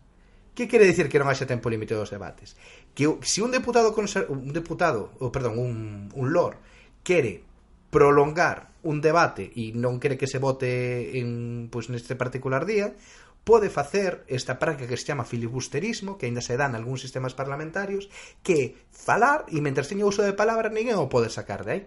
Que 0.55 0.69
quere 0.69 0.89
dicir 0.89 1.09
que 1.09 1.21
non 1.21 1.29
haxa 1.29 1.49
tempo 1.49 1.69
límite 1.69 1.97
dos 1.97 2.13
debates? 2.13 2.57
Que 2.97 3.07
se 3.23 3.41
un 3.45 3.53
deputado 3.53 3.93
un 3.97 4.53
deputado, 4.53 5.13
ou 5.21 5.33
perdón, 5.33 5.61
un 5.61 6.09
un 6.17 6.27
lor 6.33 6.59
quere 7.05 7.45
prolongar 7.91 8.71
un 8.83 9.05
debate 9.05 9.53
e 9.53 9.77
non 9.77 10.01
quere 10.01 10.17
que 10.17 10.31
se 10.31 10.41
vote 10.41 11.21
en 11.21 11.69
pois 11.69 11.93
neste 11.93 12.17
particular 12.17 12.65
día, 12.65 12.97
pode 13.45 13.69
facer 13.69 14.25
esta 14.29 14.57
práctica 14.57 14.89
que 14.89 14.97
se 14.97 15.13
chama 15.13 15.29
filibusterismo, 15.29 16.17
que 16.17 16.25
aínda 16.25 16.41
se 16.41 16.57
dá 16.57 16.69
en 16.69 16.77
algúns 16.77 17.05
sistemas 17.05 17.37
parlamentarios, 17.37 18.09
que 18.41 18.81
falar 18.89 19.45
e 19.53 19.61
mentre 19.61 19.85
teña 19.85 20.09
uso 20.09 20.25
de 20.25 20.37
palabra 20.37 20.73
ninguén 20.73 20.97
o 20.97 21.13
pode 21.13 21.29
sacar 21.29 21.69
de 21.69 21.73
aí. 21.73 21.83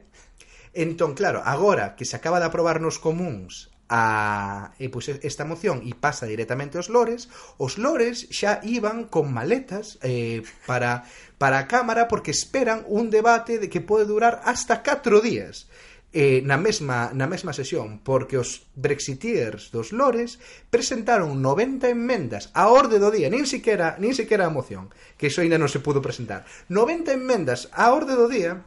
Entón, 0.74 1.14
claro, 1.14 1.42
agora 1.46 1.94
que 1.98 2.06
se 2.06 2.18
acaba 2.18 2.42
de 2.42 2.50
aprobar 2.50 2.82
nos 2.82 2.98
comuns 2.98 3.73
a 3.94 4.74
e, 4.82 4.90
pois, 4.90 5.06
esta 5.22 5.46
moción 5.46 5.86
e 5.86 5.94
pasa 5.94 6.26
directamente 6.26 6.82
aos 6.82 6.90
lores, 6.90 7.30
os 7.62 7.78
lores 7.78 8.26
xa 8.34 8.58
iban 8.66 9.06
con 9.06 9.30
maletas 9.30 10.02
eh, 10.02 10.42
para, 10.66 11.06
para 11.38 11.62
a 11.62 11.70
Cámara 11.70 12.10
porque 12.10 12.34
esperan 12.34 12.82
un 12.90 13.14
debate 13.14 13.62
de 13.62 13.70
que 13.70 13.86
pode 13.86 14.10
durar 14.10 14.42
hasta 14.50 14.82
4 14.82 15.22
días 15.22 15.70
eh, 16.10 16.42
na, 16.42 16.58
mesma, 16.58 17.14
na 17.14 17.30
mesma 17.30 17.54
sesión, 17.54 18.02
porque 18.02 18.42
os 18.42 18.66
brexiteers 18.74 19.70
dos 19.70 19.94
Lores 19.94 20.42
presentaron 20.74 21.38
90 21.42 21.90
enmendas 21.94 22.50
a 22.58 22.74
orde 22.74 22.98
do 22.98 23.14
día, 23.14 23.30
nin 23.30 23.46
siquiera, 23.46 23.94
nin 24.02 24.18
siquiera 24.18 24.50
a 24.50 24.54
moción, 24.54 24.90
que 25.22 25.30
iso 25.30 25.46
ainda 25.46 25.62
non 25.62 25.70
se 25.70 25.86
pudo 25.86 26.02
presentar. 26.02 26.50
90 26.66 27.14
enmendas 27.14 27.70
a 27.78 27.94
orde 27.94 28.18
do 28.18 28.26
día 28.26 28.66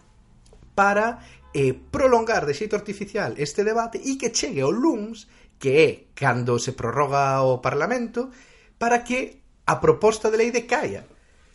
para 0.79 1.23
e 1.57 1.73
prolongar 1.73 2.45
de 2.45 2.53
xeito 2.53 2.77
artificial 2.77 3.33
este 3.41 3.65
debate 3.65 3.97
e 3.97 4.21
que 4.21 4.29
chegue 4.29 4.61
ao 4.61 4.69
luns, 4.69 5.25
que 5.57 5.73
é 5.81 5.91
cando 6.13 6.61
se 6.61 6.77
prorroga 6.77 7.41
o 7.41 7.65
Parlamento, 7.65 8.29
para 8.77 9.01
que 9.01 9.41
a 9.65 9.81
proposta 9.81 10.29
de 10.29 10.37
lei 10.37 10.53
decaia. 10.53 11.09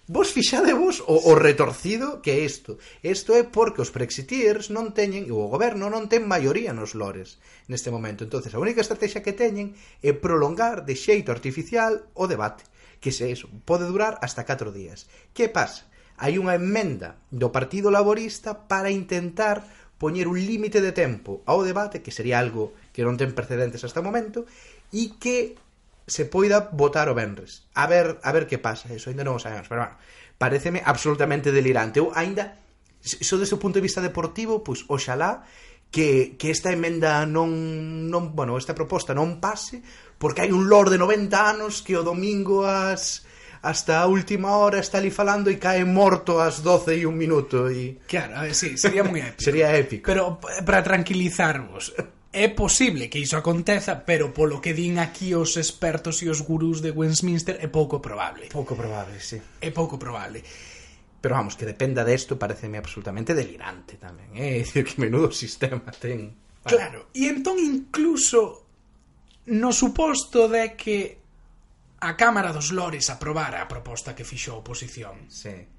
Vos 0.09 0.33
fixadevos 0.33 1.05
o, 1.05 1.29
o 1.29 1.37
retorcido 1.37 2.17
que 2.17 2.33
é 2.33 2.41
isto. 2.41 2.81
Isto 3.05 3.37
é 3.37 3.45
porque 3.45 3.85
os 3.85 3.93
brexiteers 3.93 4.73
non 4.73 4.89
teñen, 4.97 5.29
e 5.29 5.31
o 5.31 5.45
goberno 5.45 5.85
non 5.93 6.09
ten 6.09 6.25
maioría 6.25 6.73
nos 6.73 6.97
lores 6.97 7.37
neste 7.69 7.93
momento. 7.93 8.25
entonces 8.25 8.57
a 8.57 8.59
única 8.59 8.81
estrategia 8.81 9.21
que 9.21 9.37
teñen 9.37 9.77
é 10.01 10.17
prolongar 10.17 10.81
de 10.81 10.97
xeito 10.97 11.29
artificial 11.29 12.09
o 12.17 12.25
debate. 12.25 12.65
Que 12.97 13.13
se 13.13 13.29
eso, 13.29 13.45
pode 13.69 13.85
durar 13.85 14.17
hasta 14.25 14.49
4 14.49 14.73
días. 14.73 15.05
Que 15.37 15.45
pasa? 15.45 15.85
Hai 16.21 16.37
unha 16.37 16.53
enmenda 16.53 17.17
do 17.33 17.49
Partido 17.49 17.89
Laborista 17.89 18.53
para 18.69 18.93
intentar 18.93 19.65
poñer 20.01 20.25
un 20.25 20.41
límite 20.41 20.81
de 20.81 20.97
tempo 20.97 21.45
ao 21.45 21.61
debate, 21.61 22.01
que 22.01 22.09
sería 22.09 22.41
algo 22.41 22.73
que 22.89 23.05
non 23.05 23.21
ten 23.21 23.37
precedentes 23.37 23.85
hasta 23.85 24.01
o 24.01 24.07
momento, 24.07 24.49
e 24.89 25.21
que 25.21 25.53
se 26.09 26.25
poida 26.25 26.73
votar 26.73 27.05
o 27.05 27.13
Benres. 27.13 27.69
A 27.77 27.85
ver, 27.85 28.17
a 28.25 28.33
ver 28.33 28.49
que 28.49 28.57
pasa, 28.57 28.89
eso 28.89 29.13
ainda 29.13 29.21
non 29.21 29.37
o 29.37 29.43
sabemos, 29.43 29.69
pero 29.69 29.85
bueno, 29.85 30.01
pareceme 30.41 30.81
absolutamente 30.81 31.53
delirante. 31.53 32.01
Eu 32.01 32.09
ainda, 32.17 32.57
iso 33.05 33.37
desde 33.37 33.53
o 33.53 33.61
punto 33.61 33.77
de 33.77 33.85
vista 33.85 34.01
deportivo, 34.01 34.65
pois 34.65 34.89
oxalá 34.89 35.45
que, 35.93 36.33
que 36.41 36.49
esta 36.49 36.73
emenda 36.73 37.29
non, 37.29 38.09
non, 38.09 38.33
bueno, 38.33 38.57
esta 38.57 38.73
proposta 38.73 39.13
non 39.13 39.37
pase, 39.37 39.85
porque 40.17 40.41
hai 40.41 40.49
un 40.49 40.65
lord 40.65 40.89
de 40.89 40.97
90 40.97 41.29
anos 41.37 41.85
que 41.85 41.93
o 41.93 42.01
domingo 42.01 42.65
as 42.65 43.21
hasta 43.61 44.01
a 44.01 44.07
última 44.07 44.57
hora 44.57 44.81
está 44.81 44.97
ali 44.97 45.13
falando 45.13 45.49
e 45.49 45.61
cae 45.61 45.85
morto 45.85 46.41
ás 46.41 46.65
12 46.65 46.97
e 46.97 47.05
un 47.05 47.13
minuto 47.13 47.69
e... 47.69 48.01
Claro, 48.09 48.41
ver, 48.41 48.57
sí, 48.57 48.77
sería 48.77 49.05
moi 49.05 49.21
épico 49.21 49.41
Sería 49.47 49.69
épico 49.77 50.05
Pero 50.09 50.41
eh, 50.49 50.65
para 50.65 50.81
tranquilizarvos 50.81 51.93
É 52.31 52.47
posible 52.47 53.09
que 53.11 53.19
iso 53.19 53.35
aconteza, 53.35 54.07
pero 54.07 54.31
polo 54.31 54.63
que 54.63 54.71
din 54.71 55.03
aquí 55.03 55.35
os 55.35 55.59
expertos 55.59 56.23
e 56.23 56.31
os 56.31 56.39
gurús 56.39 56.79
de 56.79 56.95
Westminster 56.95 57.59
é 57.59 57.67
pouco 57.67 57.99
probable. 57.99 58.47
Pouco 58.47 58.71
probable, 58.71 59.19
sí. 59.19 59.35
É 59.59 59.67
pouco 59.75 59.99
probable. 59.99 60.39
Pero 61.19 61.35
vamos, 61.35 61.59
que 61.59 61.67
dependa 61.67 62.07
desto 62.07 62.39
de 62.39 62.39
pareceme 62.39 62.79
absolutamente 62.79 63.35
delirante 63.35 63.99
tamén, 63.99 64.31
eh? 64.39 64.39
é 64.39 64.49
eh? 64.55 64.63
dicir 64.63 64.87
que 64.87 65.03
menudo 65.03 65.27
sistema 65.35 65.91
ten. 65.91 66.31
Vale. 66.63 66.71
Claro, 66.71 66.99
e 67.11 67.27
entón 67.27 67.59
incluso 67.59 68.63
no 69.51 69.75
suposto 69.75 70.47
de 70.47 70.79
que 70.79 71.20
a 72.01 72.17
Cámara 72.17 72.51
dos 72.51 72.73
Lores 72.73 73.09
aprobara 73.13 73.61
a 73.61 73.69
proposta 73.69 74.17
que 74.17 74.25
fixo 74.25 74.51
a 74.51 74.59
oposición. 74.59 75.29
Sí. 75.29 75.69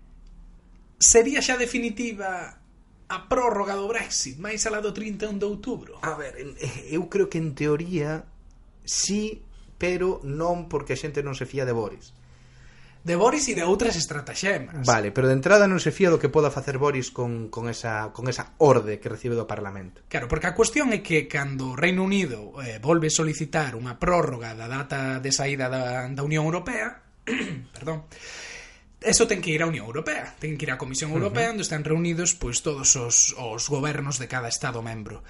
Sería 1.02 1.42
xa 1.42 1.58
definitiva 1.58 2.62
a 3.10 3.18
prórroga 3.26 3.74
do 3.74 3.90
Brexit 3.90 4.38
máis 4.38 4.62
alá 4.64 4.78
do 4.78 4.94
31 4.94 5.42
de 5.42 5.46
outubro? 5.50 5.98
A 6.00 6.14
ver, 6.14 6.38
eh, 6.38 6.94
eu 6.94 7.10
creo 7.10 7.26
que 7.26 7.42
en 7.42 7.58
teoría 7.58 8.24
sí, 8.86 9.42
pero 9.76 10.22
non 10.22 10.70
porque 10.70 10.94
a 10.94 11.00
xente 11.00 11.26
non 11.26 11.34
se 11.34 11.44
fía 11.44 11.66
de 11.66 11.74
Boris 11.74 12.14
de 13.02 13.16
Boris 13.18 13.50
e 13.50 13.58
de 13.58 13.66
outras 13.66 13.98
estrataxemas. 13.98 14.86
Vale, 14.86 15.10
pero 15.10 15.26
de 15.26 15.34
entrada 15.34 15.66
non 15.66 15.82
se 15.82 15.90
fía 15.90 16.06
do 16.06 16.22
que 16.22 16.30
poda 16.30 16.54
facer 16.54 16.78
Boris 16.78 17.10
con, 17.10 17.50
con, 17.50 17.66
esa, 17.66 18.14
con 18.14 18.30
esa 18.30 18.54
orde 18.62 19.02
que 19.02 19.10
recibe 19.10 19.34
do 19.34 19.50
Parlamento. 19.50 20.06
Claro, 20.06 20.30
porque 20.30 20.46
a 20.46 20.54
cuestión 20.54 20.94
é 20.94 21.02
que 21.02 21.26
cando 21.26 21.74
o 21.74 21.78
Reino 21.78 22.06
Unido 22.06 22.54
eh, 22.62 22.78
volve 22.78 23.10
solicitar 23.10 23.74
unha 23.74 23.98
prórroga 23.98 24.54
da 24.54 24.70
data 24.70 25.18
de 25.18 25.34
saída 25.34 25.66
da, 25.66 26.06
da 26.06 26.22
Unión 26.22 26.46
Europea, 26.46 27.02
perdón, 27.74 28.06
eso 29.02 29.26
ten 29.26 29.42
que 29.42 29.50
ir 29.50 29.62
á 29.62 29.66
Unión 29.66 29.90
Europea, 29.90 30.38
ten 30.38 30.54
que 30.54 30.62
ir 30.62 30.70
á 30.70 30.78
Comisión 30.78 31.10
Europea, 31.10 31.50
uh 31.50 31.58
-huh. 31.58 31.58
onde 31.58 31.66
están 31.66 31.82
reunidos 31.82 32.38
pois 32.38 32.62
todos 32.62 32.94
os, 32.94 33.34
os 33.34 33.66
gobernos 33.66 34.22
de 34.22 34.30
cada 34.30 34.46
Estado 34.46 34.78
membro. 34.78 35.26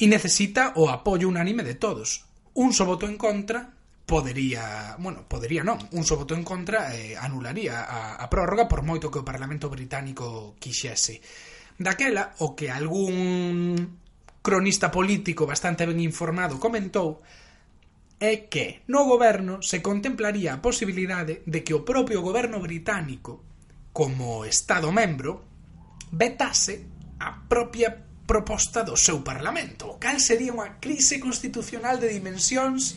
E 0.00 0.08
necesita 0.08 0.72
o 0.80 0.88
apoio 0.88 1.28
unánime 1.28 1.60
de 1.60 1.76
todos. 1.76 2.24
Un 2.56 2.72
só 2.72 2.88
voto 2.88 3.04
en 3.04 3.20
contra 3.20 3.75
podería, 4.06 4.94
bueno, 5.02 5.26
podería 5.26 5.66
non, 5.66 5.82
un 5.90 6.06
só 6.06 6.14
voto 6.14 6.38
en 6.38 6.46
contra 6.46 6.94
eh, 6.94 7.18
anularía 7.18 7.82
a, 7.82 8.22
a 8.22 8.26
prórroga 8.30 8.70
por 8.70 8.86
moito 8.86 9.10
que 9.10 9.18
o 9.18 9.26
Parlamento 9.26 9.66
británico 9.66 10.54
quixese. 10.62 11.18
Daquela, 11.74 12.38
o 12.40 12.54
que 12.54 12.70
algún 12.70 13.98
cronista 14.40 14.94
político 14.94 15.42
bastante 15.42 15.84
ben 15.84 15.98
informado 15.98 16.62
comentou, 16.62 17.18
é 18.22 18.46
que 18.48 18.86
no 18.86 19.04
goberno 19.04 19.60
se 19.60 19.82
contemplaría 19.82 20.54
a 20.54 20.62
posibilidade 20.62 21.42
de 21.44 21.66
que 21.66 21.74
o 21.74 21.82
propio 21.82 22.22
goberno 22.22 22.62
británico, 22.62 23.42
como 23.90 24.46
Estado 24.46 24.88
membro, 24.94 25.42
vetase 26.14 26.86
a 27.18 27.42
propia 27.50 27.90
proposta 28.24 28.86
do 28.86 28.94
seu 28.94 29.26
Parlamento, 29.26 29.90
o 29.90 29.98
cal 29.98 30.22
sería 30.22 30.54
unha 30.54 30.78
crise 30.78 31.18
constitucional 31.18 31.98
de 31.98 32.14
dimensións 32.14 32.94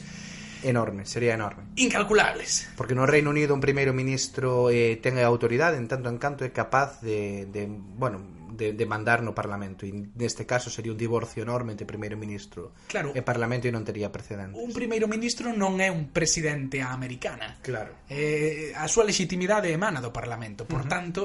Enorme, 0.63 1.05
sería 1.05 1.33
enorme. 1.33 1.63
Incalculables. 1.75 2.69
Porque 2.75 2.95
no 2.95 3.05
Reino 3.05 3.29
Unido 3.29 3.53
un 3.53 3.61
primeiro 3.61 3.93
ministro 3.93 4.69
eh, 4.69 4.99
ten 4.99 5.17
a 5.17 5.25
autoridade 5.25 5.79
en 5.79 5.87
tanto 5.87 6.11
en 6.11 6.19
canto 6.19 6.43
é 6.43 6.51
capaz 6.51 6.99
de, 6.99 7.47
de 7.47 7.67
bueno, 7.67 8.19
de, 8.59 8.73
de 8.73 8.85
mandar 8.85 9.23
no 9.23 9.33
Parlamento. 9.33 9.87
E 9.87 9.91
neste 10.19 10.43
caso 10.43 10.67
sería 10.67 10.91
un 10.91 10.99
divorcio 10.99 11.41
enorme 11.41 11.73
entre 11.73 11.87
primeiro 11.87 12.19
ministro 12.19 12.75
claro, 12.91 13.15
e 13.15 13.23
Parlamento 13.23 13.65
e 13.65 13.73
non 13.73 13.87
tería 13.87 14.11
precedentes. 14.11 14.59
Un 14.59 14.75
primeiro 14.75 15.07
ministro 15.07 15.55
non 15.55 15.79
é 15.79 15.87
un 15.87 16.11
presidente 16.11 16.83
americana. 16.83 17.57
Claro. 17.63 18.05
Eh, 18.11 18.75
a 18.75 18.85
súa 18.91 19.07
legitimidade 19.07 19.71
emana 19.71 20.03
do 20.03 20.11
Parlamento. 20.11 20.67
Por 20.67 20.83
uh 20.83 20.85
-huh. 20.85 20.91
tanto 20.91 21.21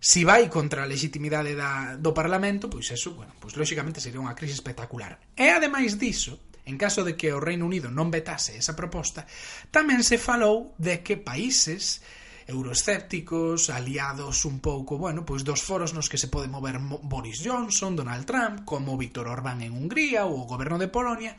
si 0.00 0.24
vai 0.24 0.48
contra 0.48 0.82
a 0.82 0.88
legitimidade 0.88 1.52
da, 1.52 2.00
do 2.00 2.16
Parlamento 2.16 2.72
pois 2.72 2.88
eso, 2.88 3.12
bueno, 3.12 3.36
pois 3.36 3.52
lógicamente 3.60 4.00
sería 4.00 4.24
unha 4.24 4.32
crise 4.32 4.56
espectacular. 4.56 5.20
E 5.36 5.52
ademais 5.52 6.00
diso 6.00 6.49
En 6.70 6.78
caso 6.78 7.02
de 7.02 7.18
que 7.18 7.34
o 7.34 7.42
Reino 7.42 7.66
Unido 7.66 7.90
non 7.90 8.14
vetase 8.14 8.54
esa 8.54 8.78
proposta, 8.78 9.26
tamén 9.74 10.06
se 10.06 10.22
falou 10.22 10.78
de 10.78 11.02
que 11.02 11.18
países 11.18 11.98
euroescépticos, 12.46 13.70
aliados 13.70 14.46
un 14.46 14.62
pouco, 14.62 14.98
bueno, 14.98 15.26
pois 15.26 15.42
dos 15.42 15.62
foros 15.62 15.90
nos 15.90 16.06
que 16.06 16.18
se 16.18 16.30
pode 16.30 16.46
mover 16.46 16.78
Boris 16.78 17.42
Johnson, 17.42 17.98
Donald 17.98 18.26
Trump, 18.26 18.62
como 18.62 18.94
Víctor 18.94 19.26
Orbán 19.26 19.66
en 19.66 19.74
Hungría 19.74 20.30
ou 20.30 20.46
o 20.46 20.48
goberno 20.50 20.78
de 20.78 20.86
Polonia, 20.90 21.34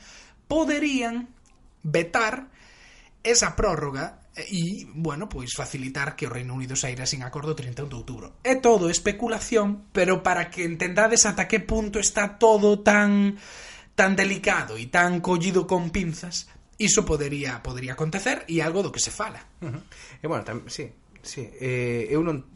poderían 0.51 1.31
vetar 1.83 2.51
esa 3.23 3.55
prórroga 3.55 4.19
e, 4.35 4.87
bueno, 4.95 5.27
pois 5.27 5.51
facilitar 5.51 6.15
que 6.15 6.27
o 6.27 6.31
Reino 6.31 6.55
Unido 6.55 6.79
saíra 6.79 7.03
sin 7.03 7.23
acordo 7.23 7.51
o 7.51 7.59
31 7.59 7.91
de 7.91 7.97
outubro. 7.99 8.27
É 8.47 8.55
todo 8.55 8.87
especulación, 8.87 9.91
pero 9.91 10.23
para 10.23 10.47
que 10.47 10.63
entendades 10.63 11.27
ata 11.27 11.51
que 11.51 11.59
punto 11.59 11.99
está 11.99 12.39
todo 12.39 12.79
tan 12.79 13.35
tan 13.95 14.15
delicado 14.15 14.77
e 14.77 14.87
tan 14.87 15.19
collido 15.19 15.67
con 15.67 15.91
pinzas, 15.91 16.49
iso 16.81 17.05
podería 17.05 17.61
podería 17.61 17.93
acontecer 17.93 18.43
e 18.49 18.59
algo 18.61 18.81
do 18.81 18.91
que 18.91 19.03
se 19.03 19.13
fala. 19.13 19.45
Uh 19.61 19.69
-huh. 19.69 19.81
E 20.21 20.25
bueno, 20.25 20.43
tam, 20.43 20.65
sí, 20.67 20.89
sí, 21.21 21.45
eh, 21.61 22.09
eu 22.09 22.25
non 22.25 22.47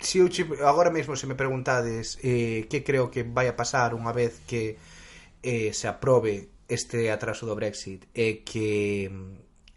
si 0.00 0.20
eu 0.20 0.28
agora 0.66 0.90
mesmo 0.90 1.16
se 1.16 1.26
me 1.26 1.38
preguntades 1.38 2.18
eh, 2.20 2.66
que 2.68 2.84
creo 2.84 3.08
que 3.08 3.24
vai 3.24 3.48
a 3.48 3.56
pasar 3.56 3.96
unha 3.96 4.12
vez 4.12 4.44
que 4.44 4.76
eh, 5.40 5.70
se 5.72 5.86
aprobe 5.88 6.52
este 6.68 7.08
atraso 7.08 7.46
do 7.46 7.54
Brexit 7.54 8.10
e 8.12 8.42
que 8.42 9.08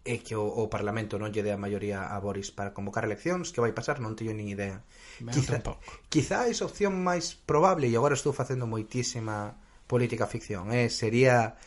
e 0.10 0.26
que 0.26 0.34
o, 0.34 0.42
o 0.42 0.66
Parlamento 0.74 1.22
non 1.22 1.30
lle 1.30 1.46
dé 1.46 1.54
a 1.54 1.60
maioría 1.60 2.10
a 2.10 2.18
Boris 2.18 2.50
para 2.50 2.74
convocar 2.74 3.06
eleccións, 3.06 3.54
que 3.54 3.62
vai 3.62 3.78
pasar 3.78 4.02
non 4.02 4.18
teño 4.18 4.34
nin 4.34 4.50
idea. 4.50 4.82
Ben, 5.22 5.36
quizá, 5.36 5.62
tampouco. 5.62 5.86
quizá 6.10 6.50
esa 6.50 6.66
opción 6.66 6.98
máis 6.98 7.38
probable 7.38 7.86
e 7.86 7.94
agora 7.94 8.18
estou 8.18 8.34
facendo 8.34 8.66
moitísima 8.66 9.54
política 9.90 10.30
ficción, 10.30 10.70
eh, 10.70 10.94
sería 10.94 11.58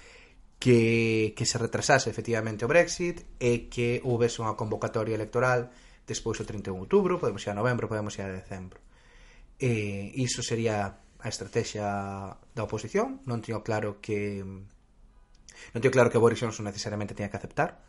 que, 0.63 1.35
que 1.35 1.45
se 1.45 1.59
retrasase 1.59 2.07
efectivamente 2.07 2.63
o 2.63 2.71
Brexit 2.71 3.27
e 3.43 3.67
que 3.67 3.99
houvese 4.07 4.39
unha 4.47 4.55
convocatoria 4.55 5.19
electoral 5.19 5.75
despois 6.07 6.39
do 6.39 6.47
31 6.47 6.71
de 6.71 6.83
outubro, 6.87 7.19
podemos 7.19 7.43
ir 7.43 7.51
a 7.51 7.59
novembro, 7.59 7.91
podemos 7.91 8.15
ir 8.23 8.23
a 8.23 8.31
decembro. 8.31 8.79
E 9.59 10.15
iso 10.15 10.39
sería 10.39 11.03
a 11.19 11.27
estrategia 11.27 12.39
da 12.39 12.63
oposición, 12.63 13.19
non 13.27 13.43
teño 13.43 13.67
claro 13.67 13.99
que 13.99 14.47
non 15.75 15.81
teño 15.83 15.91
claro 15.91 16.15
que 16.15 16.23
Boris 16.23 16.39
Johnson 16.39 16.71
necesariamente 16.71 17.19
teña 17.19 17.27
que 17.27 17.43
aceptar, 17.43 17.83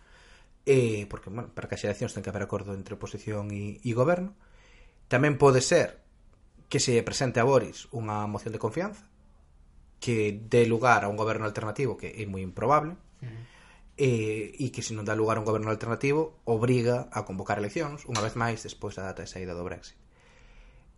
eh, 0.65 1.06
porque, 1.13 1.30
bueno, 1.30 1.54
para 1.54 1.69
que 1.69 1.78
as 1.78 1.86
eleccións 1.86 2.17
ten 2.17 2.26
que 2.26 2.34
haber 2.34 2.50
acordo 2.50 2.74
entre 2.74 2.98
oposición 2.98 3.54
e, 3.54 3.78
e 3.86 3.91
goberno. 3.93 4.34
Tamén 5.06 5.38
pode 5.38 5.62
ser 5.62 6.02
que 6.74 6.82
se 6.82 6.98
presente 7.06 7.38
a 7.38 7.46
Boris 7.46 7.86
unha 7.93 8.26
moción 8.26 8.50
de 8.50 8.58
confianza, 8.58 9.06
que 10.03 10.35
dé 10.35 10.67
lugar 10.67 11.07
a 11.07 11.07
un 11.07 11.15
goberno 11.15 11.47
alternativo 11.47 11.95
que 11.95 12.11
é 12.11 12.27
moi 12.27 12.43
improbable 12.43 12.99
eh, 13.95 14.51
e, 14.51 14.67
que 14.75 14.83
se 14.83 14.91
non 14.91 15.07
dá 15.07 15.15
lugar 15.15 15.39
a 15.39 15.41
un 15.43 15.47
goberno 15.47 15.71
alternativo 15.71 16.43
obriga 16.43 17.07
a 17.15 17.23
convocar 17.23 17.55
eleccións 17.55 18.03
unha 18.03 18.19
vez 18.19 18.35
máis 18.35 18.59
despois 18.67 18.99
da 18.99 19.07
data 19.07 19.23
de 19.23 19.31
saída 19.31 19.55
do 19.55 19.63
Brexit 19.63 19.95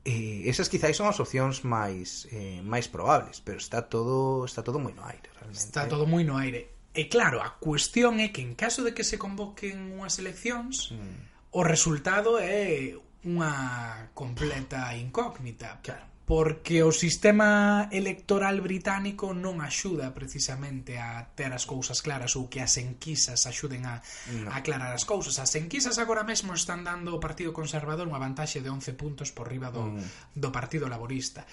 eh, 0.05 0.49
esas 0.49 0.69
quizáis 0.69 0.97
son 0.97 1.09
as 1.09 1.21
opcións 1.21 1.65
máis 1.65 2.29
eh, 2.29 2.61
máis 2.61 2.85
probables, 2.85 3.41
pero 3.41 3.57
está 3.57 3.89
todo 3.89 4.45
está 4.45 4.61
todo 4.61 4.77
moi 4.77 4.93
no 4.93 5.01
aire, 5.01 5.27
realmente. 5.33 5.65
Está 5.65 5.89
todo 5.89 6.05
moi 6.05 6.21
no 6.21 6.37
aire. 6.37 6.69
E 6.93 7.09
claro, 7.09 7.41
a 7.41 7.57
cuestión 7.57 8.21
é 8.21 8.29
que 8.29 8.45
en 8.45 8.53
caso 8.53 8.85
de 8.85 8.93
que 8.93 9.03
se 9.03 9.17
convoquen 9.17 9.97
unhas 9.97 10.21
eleccións, 10.21 10.93
mm. 10.93 11.57
o 11.57 11.61
resultado 11.65 12.37
é 12.37 12.93
unha 13.25 14.13
completa 14.13 14.93
incógnita. 14.93 15.81
Claro 15.81 16.14
porque 16.25 16.81
o 16.81 16.89
sistema 16.89 17.85
electoral 17.93 18.57
británico 18.57 19.29
non 19.37 19.61
axuda 19.61 20.09
precisamente 20.09 20.97
a 20.97 21.21
ter 21.37 21.53
as 21.53 21.69
cousas 21.69 22.01
claras 22.01 22.33
ou 22.33 22.49
que 22.49 22.65
as 22.65 22.81
enquisas 22.81 23.45
axuden 23.45 23.85
a, 23.85 24.01
no. 24.33 24.49
a 24.49 24.57
aclarar 24.57 24.89
as 24.89 25.05
cousas. 25.05 25.37
As 25.37 25.53
enquisas 25.53 26.01
agora 26.01 26.25
mesmo 26.25 26.57
están 26.57 26.81
dando 26.81 27.13
ao 27.13 27.21
Partido 27.21 27.53
Conservador 27.53 28.09
unha 28.09 28.17
vantaxe 28.17 28.57
de 28.57 28.73
11 28.73 28.97
puntos 28.97 29.29
por 29.29 29.45
riba 29.45 29.69
do, 29.69 29.93
mm. 29.93 30.33
do 30.33 30.49
Partido 30.49 30.89
Laborista. 30.89 31.45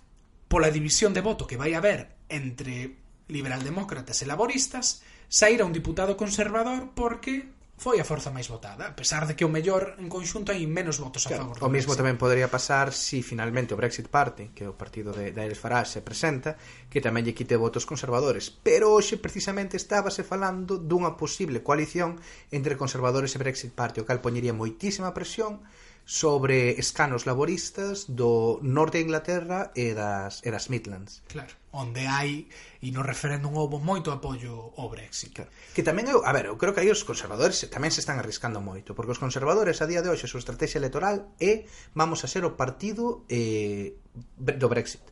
pola 0.51 0.71
división 0.71 1.15
de 1.15 1.23
voto 1.23 1.47
que 1.47 1.59
vai 1.59 1.75
haber 1.75 2.15
entre 2.27 2.99
liberaldemócratas 3.31 4.19
e 4.23 4.25
laboristas, 4.27 5.03
saíra 5.31 5.67
un 5.67 5.71
diputado 5.75 6.19
conservador 6.19 6.91
porque 6.91 7.51
foi 7.81 7.97
a 7.97 8.05
forza 8.05 8.29
máis 8.29 8.45
votada, 8.45 8.93
a 8.93 8.93
pesar 8.93 9.25
de 9.25 9.33
que 9.33 9.41
o 9.41 9.49
mellor 9.49 9.97
en 9.97 10.05
conxunto 10.05 10.53
hai 10.53 10.69
menos 10.69 11.01
votos 11.01 11.25
a 11.25 11.33
favor. 11.33 11.57
O 11.65 11.73
mesmo 11.73 11.97
tamén 11.97 12.13
podría 12.13 12.45
pasar 12.45 12.93
se 12.93 13.17
si 13.17 13.25
finalmente 13.25 13.73
o 13.73 13.79
Brexit 13.81 14.05
Party, 14.05 14.53
que 14.53 14.63
é 14.63 14.69
o 14.69 14.77
partido 14.77 15.09
de 15.09 15.33
Daenerys 15.33 15.57
Farage 15.57 15.97
se 15.97 16.05
presenta, 16.05 16.61
que 16.93 17.01
tamén 17.01 17.25
lle 17.25 17.33
quite 17.33 17.57
votos 17.57 17.89
conservadores, 17.89 18.53
pero 18.53 18.93
hoxe 18.93 19.17
precisamente 19.17 19.81
estábase 19.81 20.21
falando 20.21 20.77
dunha 20.77 21.17
posible 21.17 21.65
coalición 21.65 22.21
entre 22.53 22.77
conservadores 22.77 23.33
e 23.33 23.41
Brexit 23.41 23.73
Party, 23.73 23.97
o 23.97 24.05
cal 24.05 24.21
poñería 24.21 24.53
moitísima 24.53 25.09
presión 25.17 25.65
sobre 26.11 26.71
escanos 26.71 27.23
laboristas 27.25 28.03
do 28.11 28.59
norte 28.61 28.99
de 28.99 29.07
Inglaterra 29.07 29.71
e 29.79 29.95
das, 29.95 30.43
e 30.43 30.51
das 30.51 30.67
Midlands. 30.67 31.23
Claro, 31.31 31.55
onde 31.71 32.03
hai 32.03 32.51
e 32.83 32.91
no 32.91 32.99
referéndum 32.99 33.55
houve 33.55 33.79
moito 33.79 34.11
apoio 34.11 34.75
ao 34.75 34.91
Brexit. 34.91 35.31
Claro. 35.31 35.47
Que 35.71 35.87
tamén 35.87 36.11
eu, 36.11 36.19
a 36.27 36.35
ver, 36.35 36.51
eu 36.51 36.59
creo 36.59 36.75
que 36.75 36.83
aí 36.83 36.91
os 36.91 37.07
conservadores 37.07 37.63
tamén 37.71 37.95
se 37.95 38.03
están 38.03 38.19
arriscando 38.19 38.59
moito, 38.59 38.91
porque 38.91 39.15
os 39.15 39.23
conservadores 39.23 39.79
a 39.79 39.87
día 39.87 40.03
de 40.03 40.11
hoxe 40.11 40.27
a 40.27 40.31
súa 40.35 40.43
estrategia 40.43 40.83
electoral 40.83 41.31
é 41.39 41.63
vamos 41.95 42.19
a 42.23 42.27
ser 42.27 42.43
o 42.43 42.59
partido 42.59 43.23
eh, 43.31 43.95
do 44.35 44.67
Brexit. 44.67 45.07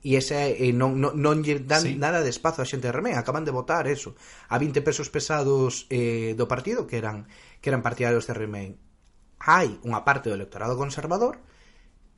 E 0.00 0.16
ese 0.16 0.56
eh, 0.56 0.72
non, 0.72 0.96
non, 0.96 1.12
non 1.12 1.44
lle 1.44 1.60
dan 1.60 1.84
sí. 1.84 2.00
nada 2.00 2.24
de 2.24 2.32
espazo 2.32 2.64
a 2.64 2.70
xente 2.70 2.88
de 2.88 2.96
Remén, 2.96 3.20
acaban 3.20 3.44
de 3.44 3.52
votar 3.52 3.84
eso, 3.84 4.16
a 4.48 4.56
20 4.56 4.80
pesos 4.80 5.12
pesados 5.12 5.84
eh, 5.92 6.32
do 6.32 6.48
partido 6.48 6.88
que 6.88 6.96
eran 6.96 7.28
que 7.60 7.68
eran 7.68 7.84
partidarios 7.84 8.24
de 8.24 8.32
Remain 8.32 8.87
hai 9.38 9.78
unha 9.86 10.02
parte 10.02 10.28
do 10.28 10.36
electorado 10.38 10.74
conservador 10.74 11.38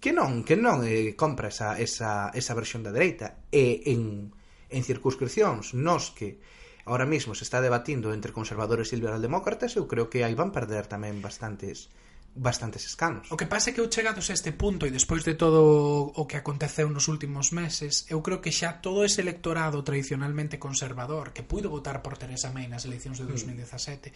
que 0.00 0.16
non, 0.16 0.42
que 0.48 0.56
non 0.56 0.80
eh, 0.88 1.12
compra 1.12 1.52
esa, 1.52 1.76
esa, 1.76 2.32
esa 2.32 2.56
versión 2.56 2.80
da 2.80 2.90
dereita 2.90 3.44
e 3.52 3.84
en, 3.92 4.32
en 4.72 4.82
circunscripcións 4.82 5.76
nos 5.76 6.10
que 6.16 6.40
ahora 6.88 7.04
mismo 7.04 7.36
se 7.36 7.44
está 7.44 7.60
debatindo 7.60 8.16
entre 8.16 8.32
conservadores 8.32 8.90
e 8.90 8.96
liberaldemócratas 8.96 9.76
eu 9.76 9.84
creo 9.84 10.08
que 10.08 10.24
aí 10.24 10.32
van 10.32 10.50
perder 10.50 10.88
tamén 10.88 11.20
bastantes 11.20 11.92
bastantes 12.30 12.86
escanos. 12.86 13.26
O 13.30 13.36
que 13.36 13.50
pasa 13.50 13.70
é 13.70 13.72
que 13.74 13.82
eu 13.82 13.90
chegados 13.90 14.30
a 14.30 14.34
este 14.38 14.54
punto 14.54 14.86
e 14.86 14.94
despois 14.94 15.26
de 15.26 15.34
todo 15.34 16.14
o 16.14 16.22
que 16.30 16.38
aconteceu 16.38 16.86
nos 16.86 17.10
últimos 17.10 17.50
meses, 17.50 18.06
eu 18.06 18.22
creo 18.22 18.38
que 18.38 18.54
xa 18.54 18.78
todo 18.78 19.02
ese 19.02 19.20
electorado 19.20 19.82
tradicionalmente 19.82 20.62
conservador 20.62 21.34
que 21.34 21.42
puido 21.42 21.68
votar 21.68 22.00
por 22.06 22.14
Teresa 22.14 22.54
May 22.54 22.70
nas 22.70 22.86
eleccións 22.86 23.18
de 23.18 23.26
2017 23.26 24.08
mm. 24.08 24.14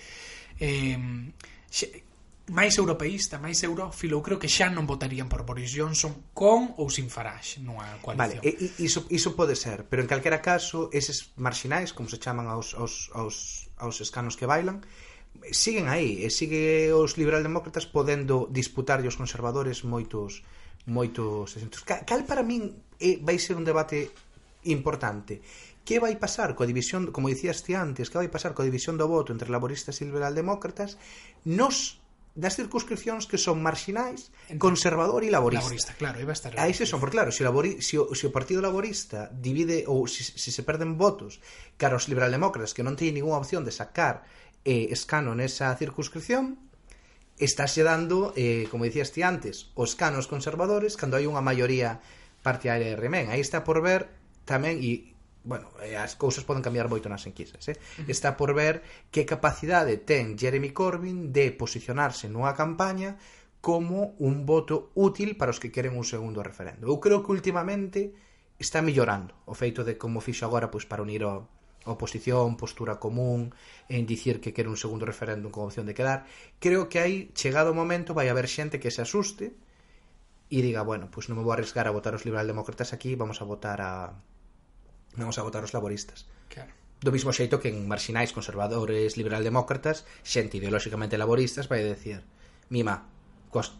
eh, 0.62 0.98
xa, 1.68 1.90
máis 2.52 2.76
europeísta, 2.76 3.40
máis 3.40 3.62
eurofilo, 3.64 4.20
eu 4.20 4.24
creo 4.24 4.36
que 4.36 4.52
xa 4.52 4.68
non 4.68 4.84
votarían 4.84 5.32
por 5.32 5.48
Boris 5.48 5.72
Johnson 5.72 6.32
con 6.36 6.76
ou 6.76 6.92
sin 6.92 7.08
Farage 7.08 7.64
nunha 7.64 7.96
coalición. 8.04 8.44
Vale, 8.44 8.44
e, 8.44 8.84
iso, 8.84 9.08
iso 9.08 9.32
pode 9.32 9.56
ser, 9.56 9.88
pero 9.88 10.04
en 10.04 10.08
calquera 10.10 10.44
caso, 10.44 10.92
eses 10.92 11.32
marxinais, 11.40 11.96
como 11.96 12.12
se 12.12 12.20
chaman 12.20 12.52
aos, 12.52 12.76
aos, 12.76 13.08
aos, 13.16 13.68
aos 13.80 13.96
escanos 14.04 14.36
que 14.36 14.44
bailan, 14.44 14.84
siguen 15.56 15.88
aí, 15.88 16.20
e 16.20 16.28
sigue 16.28 16.92
os 16.92 17.16
liberaldemócratas 17.16 17.88
podendo 17.88 18.44
disputar 18.52 19.00
os 19.00 19.16
conservadores 19.16 19.80
moitos 19.80 20.44
moitos 20.84 21.56
asentos. 21.56 21.80
Cal 21.80 22.28
para 22.28 22.44
min 22.44 22.76
é, 23.00 23.16
vai 23.24 23.40
ser 23.40 23.56
un 23.56 23.64
debate 23.64 24.12
importante. 24.68 25.40
Que 25.84 26.00
vai 26.00 26.16
pasar 26.16 26.52
coa 26.56 26.68
división, 26.68 27.08
como 27.08 27.32
dicías 27.32 27.64
ti 27.64 27.72
antes, 27.72 28.08
que 28.12 28.20
vai 28.20 28.28
pasar 28.28 28.52
coa 28.52 28.68
división 28.68 29.00
do 29.00 29.08
voto 29.08 29.32
entre 29.32 29.48
laboristas 29.48 30.00
e 30.00 30.08
liberaldemócratas? 30.08 31.00
Nos 31.48 32.03
das 32.34 32.58
circunscripcións 32.58 33.30
que 33.30 33.38
son 33.38 33.62
marxinais, 33.62 34.34
conservador 34.58 35.22
e 35.22 35.30
laborista. 35.30 35.70
Laborista, 35.70 35.94
claro, 35.94 36.18
iba 36.18 36.34
a 36.34 36.38
estar. 36.38 36.50
Aí 36.58 36.74
se 36.74 36.82
son, 36.82 36.98
porque 36.98 37.14
claro, 37.14 37.30
se 37.30 37.40
o, 37.40 37.46
labori, 37.46 37.78
se 37.78 37.94
o, 37.94 38.10
se 38.10 38.26
o 38.26 38.34
Partido 38.34 38.58
Laborista 38.58 39.30
divide 39.30 39.86
ou 39.86 40.10
se, 40.10 40.26
se 40.26 40.50
se 40.50 40.62
perden 40.66 40.98
votos 40.98 41.38
cara 41.78 41.94
aos 41.94 42.10
liberaldemócratas 42.10 42.74
que 42.74 42.82
non 42.82 42.98
teñen 42.98 43.22
ningunha 43.22 43.38
opción 43.38 43.62
de 43.62 43.70
sacar 43.70 44.26
eh, 44.66 44.90
escano 44.90 45.30
nesa 45.38 45.70
circunscripción, 45.78 46.58
estáse 47.38 47.86
dando, 47.86 48.34
eh, 48.34 48.66
como 48.66 48.82
dicías 48.82 49.14
ti 49.14 49.22
antes, 49.22 49.70
os 49.78 49.94
canos 49.94 50.26
conservadores 50.26 50.98
cando 50.98 51.14
hai 51.14 51.30
unha 51.30 51.38
maioría 51.38 52.02
partidaria 52.42 52.92
de 52.92 52.98
Remén. 52.98 53.30
Aí 53.30 53.38
está 53.38 53.62
por 53.62 53.78
ver 53.78 54.10
tamén, 54.42 54.82
e 54.82 55.13
bueno, 55.44 55.68
eh, 55.84 55.96
as 55.96 56.16
cousas 56.16 56.42
poden 56.42 56.64
cambiar 56.64 56.88
moito 56.88 57.06
nas 57.12 57.28
enquisas, 57.28 57.62
eh? 57.68 57.76
Uh 57.76 58.08
-huh. 58.08 58.10
Está 58.10 58.34
por 58.40 58.56
ver 58.56 58.80
que 59.12 59.28
capacidade 59.28 60.00
ten 60.00 60.40
Jeremy 60.40 60.72
Corbyn 60.72 61.30
de 61.36 61.52
posicionarse 61.52 62.32
nunha 62.32 62.56
campaña 62.56 63.20
como 63.60 64.16
un 64.20 64.44
voto 64.44 64.92
útil 64.96 65.36
para 65.36 65.52
os 65.52 65.60
que 65.60 65.72
queren 65.72 65.96
un 65.96 66.04
segundo 66.04 66.40
referendo. 66.40 66.88
Eu 66.88 66.96
creo 67.00 67.20
que 67.24 67.32
últimamente 67.32 68.16
está 68.56 68.80
mellorando 68.80 69.36
o 69.44 69.54
feito 69.54 69.84
de 69.84 70.00
como 70.00 70.24
fixo 70.24 70.44
agora 70.48 70.72
pois 70.72 70.88
para 70.88 71.04
unir 71.04 71.24
o 71.24 71.48
oposición, 71.84 72.56
postura 72.56 72.96
común, 72.96 73.52
en 73.88 74.08
dicir 74.08 74.40
que 74.40 74.56
quere 74.56 74.72
un 74.72 74.80
segundo 74.80 75.04
referéndum 75.04 75.52
con 75.52 75.68
opción 75.68 75.84
de 75.84 75.92
quedar. 75.92 76.24
Creo 76.56 76.88
que 76.88 76.98
aí, 76.98 77.28
chegado 77.36 77.72
o 77.72 77.76
momento, 77.76 78.16
vai 78.16 78.32
haber 78.32 78.48
xente 78.48 78.80
que 78.80 78.88
se 78.88 79.04
asuste 79.04 79.52
e 80.48 80.58
diga, 80.64 80.80
bueno, 80.80 81.12
pois 81.12 81.28
non 81.28 81.36
me 81.36 81.44
vou 81.44 81.52
arriesgar 81.52 81.84
a 81.84 81.92
votar 81.92 82.16
os 82.16 82.24
liberal 82.24 82.48
demócratas 82.48 82.96
aquí, 82.96 83.16
vamos 83.16 83.40
a 83.40 83.48
votar 83.48 83.84
a, 83.84 84.16
non 85.18 85.30
os 85.30 85.38
a 85.38 85.46
votar 85.46 85.62
os 85.62 85.74
laboristas. 85.74 86.26
Claro. 86.50 86.72
Do 87.04 87.12
mismo 87.12 87.34
xeito 87.34 87.60
que 87.60 87.68
en 87.68 87.84
marxinais 87.84 88.32
conservadores, 88.32 89.16
liberaldemócratas, 89.20 90.08
xente 90.24 90.58
ideolóxicamente 90.58 91.20
laboristas 91.20 91.68
vai 91.68 91.84
decir, 91.84 92.24
mima, 92.70 93.06
cost... 93.50 93.76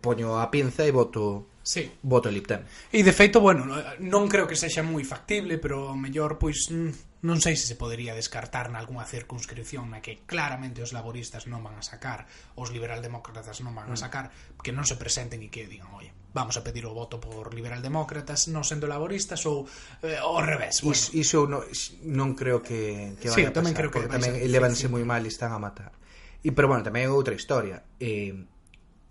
poño 0.00 0.38
a 0.38 0.48
pinza 0.54 0.86
e 0.86 0.92
voto 0.94 1.50
Sí. 1.64 1.90
Voto 2.02 2.28
Lib 2.30 2.44
E 2.92 3.00
de 3.00 3.12
feito, 3.16 3.40
bueno, 3.40 3.64
non 3.98 4.28
creo 4.28 4.44
que 4.44 4.52
sexa 4.52 4.84
moi 4.84 5.00
factible, 5.00 5.56
pero 5.56 5.96
mellor 5.96 6.36
pois 6.36 6.68
mm, 6.68 7.13
Non 7.24 7.40
sei 7.40 7.56
se 7.56 7.64
se 7.64 7.80
podería 7.80 8.12
descartar 8.12 8.68
nalgúna 8.68 9.08
circunscripción 9.08 9.88
na 9.88 10.04
que 10.04 10.28
claramente 10.28 10.84
os 10.84 10.92
laboristas 10.92 11.48
non 11.48 11.64
van 11.64 11.80
a 11.80 11.84
sacar, 11.84 12.28
os 12.52 12.68
liberaldemócratas 12.68 13.64
non 13.64 13.72
van 13.72 13.88
a 13.88 13.96
mm. 13.96 14.04
sacar, 14.04 14.28
que 14.60 14.76
non 14.76 14.84
se 14.84 15.00
presenten 15.00 15.40
e 15.40 15.48
que 15.48 15.64
digan, 15.64 15.88
oye, 15.96 16.12
vamos 16.36 16.60
a 16.60 16.62
pedir 16.62 16.84
o 16.84 16.92
voto 16.92 17.24
por 17.24 17.56
liberaldemócratas 17.56 18.52
non 18.52 18.60
sendo 18.60 18.84
laboristas 18.84 19.40
ou 19.48 19.64
eh, 20.04 20.20
ao 20.20 20.44
revés. 20.44 20.84
Bueno. 20.84 21.00
Iso, 21.00 21.16
iso 21.16 21.38
no, 21.48 21.64
non 22.04 22.36
creo 22.36 22.60
que, 22.60 23.16
que 23.16 23.32
vaya 23.32 23.40
sí, 23.40 23.48
a 23.48 23.56
pasar, 23.56 23.56
tamén 23.56 23.72
creo 23.72 23.88
que 23.88 24.04
tamén 24.04 24.36
elevanse 24.36 24.92
moi 24.92 25.08
mal 25.08 25.24
e 25.24 25.32
están 25.32 25.56
a 25.56 25.60
matar. 25.62 25.96
E 26.44 26.52
pero 26.52 26.68
bueno, 26.68 26.84
tamén 26.84 27.08
é 27.08 27.10
outra 27.10 27.32
historia. 27.32 27.88
Eh, 28.04 28.36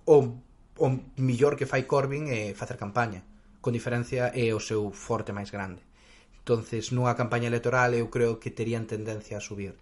o, 0.05 0.15
o 0.77 0.87
millor 1.17 1.57
que 1.57 1.65
fai 1.65 1.89
Corbyn 1.89 2.29
é 2.29 2.53
facer 2.53 2.77
campaña. 2.77 3.25
Con 3.57 3.73
diferencia 3.73 4.29
é 4.37 4.53
o 4.53 4.61
seu 4.61 4.93
forte 4.93 5.33
máis 5.33 5.49
grande 5.49 5.81
entonces 6.43 6.91
nunha 6.91 7.15
campaña 7.15 7.47
electoral 7.47 7.95
eu 7.95 8.11
creo 8.11 8.35
que 8.43 8.51
terían 8.51 8.83
tendencia 8.83 9.39
a 9.39 9.45
subir. 9.47 9.79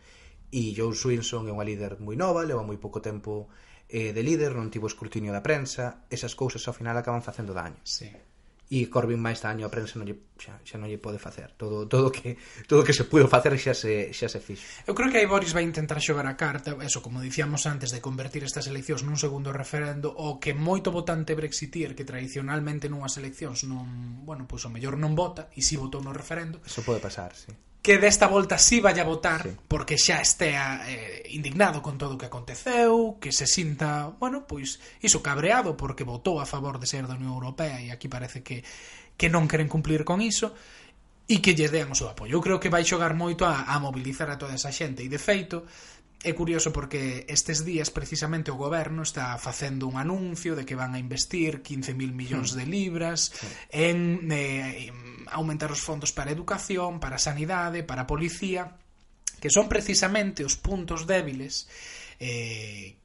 E 0.54 0.78
Joe 0.78 0.94
Swinson 0.94 1.50
é 1.50 1.52
unha 1.52 1.66
líder 1.66 1.98
moi 1.98 2.14
nova 2.14 2.46
leva 2.46 2.62
moi 2.62 2.78
pouco 2.78 3.02
tempo 3.02 3.50
eh, 3.90 4.14
de 4.14 4.22
líder 4.22 4.54
non 4.54 4.70
tivo 4.70 4.86
escrutinio 4.86 5.34
da 5.34 5.42
prensa. 5.42 6.06
Esas 6.14 6.38
cousas 6.38 6.62
ao 6.70 6.78
final 6.78 6.94
acaban 7.02 7.26
facendo 7.26 7.58
daño. 7.58 7.82
Sí 7.82 8.14
e 8.72 8.88
Corbyn 8.88 9.20
máis 9.20 9.44
daño 9.44 9.68
a 9.68 9.74
prensa 9.74 10.00
non 10.00 10.08
lle, 10.08 10.16
xa, 10.40 10.56
xa 10.64 10.80
non 10.80 10.88
lle 10.88 10.96
pode 10.96 11.20
facer. 11.20 11.52
Todo 11.60 11.92
todo 11.92 12.08
que 12.08 12.40
todo 12.72 12.88
que 12.88 12.96
se 12.96 13.04
pudo 13.04 13.28
facer 13.28 13.60
xa 13.60 13.76
se, 13.76 14.16
xa 14.16 14.32
se 14.32 14.40
fixo. 14.40 14.64
Eu 14.88 14.96
creo 14.96 15.12
que 15.12 15.20
aí 15.20 15.28
Boris 15.28 15.52
vai 15.52 15.68
intentar 15.68 16.00
xogar 16.00 16.24
a 16.24 16.40
carta 16.40 16.80
eso, 16.80 17.04
como 17.04 17.20
dicíamos 17.20 17.68
antes, 17.68 17.92
de 17.92 18.00
convertir 18.00 18.48
estas 18.48 18.72
eleccións 18.72 19.04
nun 19.04 19.20
segundo 19.20 19.52
referendo 19.52 20.16
o 20.16 20.40
que 20.40 20.56
moito 20.56 20.88
votante 20.96 21.36
brexitier 21.36 21.92
que 21.92 22.08
tradicionalmente 22.08 22.88
nunhas 22.88 23.20
eleccións 23.20 23.68
non, 23.68 24.24
bueno, 24.24 24.48
pois 24.48 24.64
o 24.64 24.72
mellor 24.72 24.96
non 24.96 25.20
vota 25.20 25.52
e 25.52 25.60
si 25.60 25.76
votou 25.76 26.00
no 26.00 26.16
referendo 26.16 26.64
Eso 26.64 26.80
pode 26.88 27.04
pasar, 27.04 27.36
sí 27.36 27.52
que 27.82 27.98
desta 27.98 28.30
volta 28.30 28.58
sí 28.62 28.80
vaya 28.80 29.04
votar 29.04 29.44
sí. 29.44 29.58
porque 29.68 29.98
xa 29.98 30.22
estea 30.22 30.86
eh, 30.86 31.26
indignado 31.34 31.82
con 31.82 31.98
todo 31.98 32.16
o 32.16 32.20
que 32.22 32.30
aconteceu, 32.30 33.18
que 33.18 33.34
se 33.34 33.50
sinta, 33.50 34.14
bueno, 34.22 34.46
pois 34.46 34.78
iso 35.02 35.26
cabreado 35.26 35.74
porque 35.74 36.06
votou 36.06 36.38
a 36.38 36.46
favor 36.46 36.78
de 36.78 36.86
ser 36.86 37.10
da 37.10 37.18
Unión 37.18 37.34
Europea 37.34 37.82
e 37.82 37.90
aquí 37.90 38.06
parece 38.06 38.46
que 38.46 38.62
que 39.18 39.30
non 39.30 39.46
queren 39.46 39.70
cumplir 39.70 40.02
con 40.02 40.18
iso 40.18 40.54
e 41.30 41.40
que 41.40 41.54
lle 41.54 41.70
dean 41.70 41.94
o 41.94 41.98
seu 41.98 42.10
apoio. 42.10 42.38
Eu 42.38 42.44
creo 42.44 42.58
que 42.58 42.74
vai 42.74 42.82
xogar 42.84 43.14
moito 43.14 43.46
a, 43.46 43.70
a 43.70 43.78
mobilizar 43.78 44.28
a 44.34 44.38
toda 44.42 44.58
esa 44.58 44.74
xente 44.74 45.06
e 45.06 45.10
de 45.10 45.22
feito 45.22 45.64
É 46.22 46.38
curioso 46.38 46.70
porque 46.70 47.26
estes 47.26 47.66
días 47.66 47.90
precisamente 47.90 48.54
o 48.54 48.60
goberno 48.60 49.02
está 49.02 49.34
facendo 49.42 49.90
un 49.90 49.98
anuncio 49.98 50.54
de 50.54 50.70
que 50.70 50.78
van 50.78 50.94
a 50.94 51.02
investir 51.02 51.66
15.000 51.66 52.14
millóns 52.14 52.54
hmm. 52.54 52.58
de 52.62 52.66
libras 52.70 53.20
en 53.74 54.30
eh, 54.30 54.94
aumentar 55.34 55.74
os 55.74 55.82
fondos 55.82 56.14
para 56.14 56.30
educación, 56.30 57.02
para 57.02 57.18
sanidade, 57.18 57.82
para 57.82 58.06
policía, 58.06 58.78
que 59.42 59.50
son 59.50 59.66
precisamente 59.66 60.46
os 60.46 60.62
puntos 60.62 61.10
débiles 61.10 61.66
eh, 62.22 63.01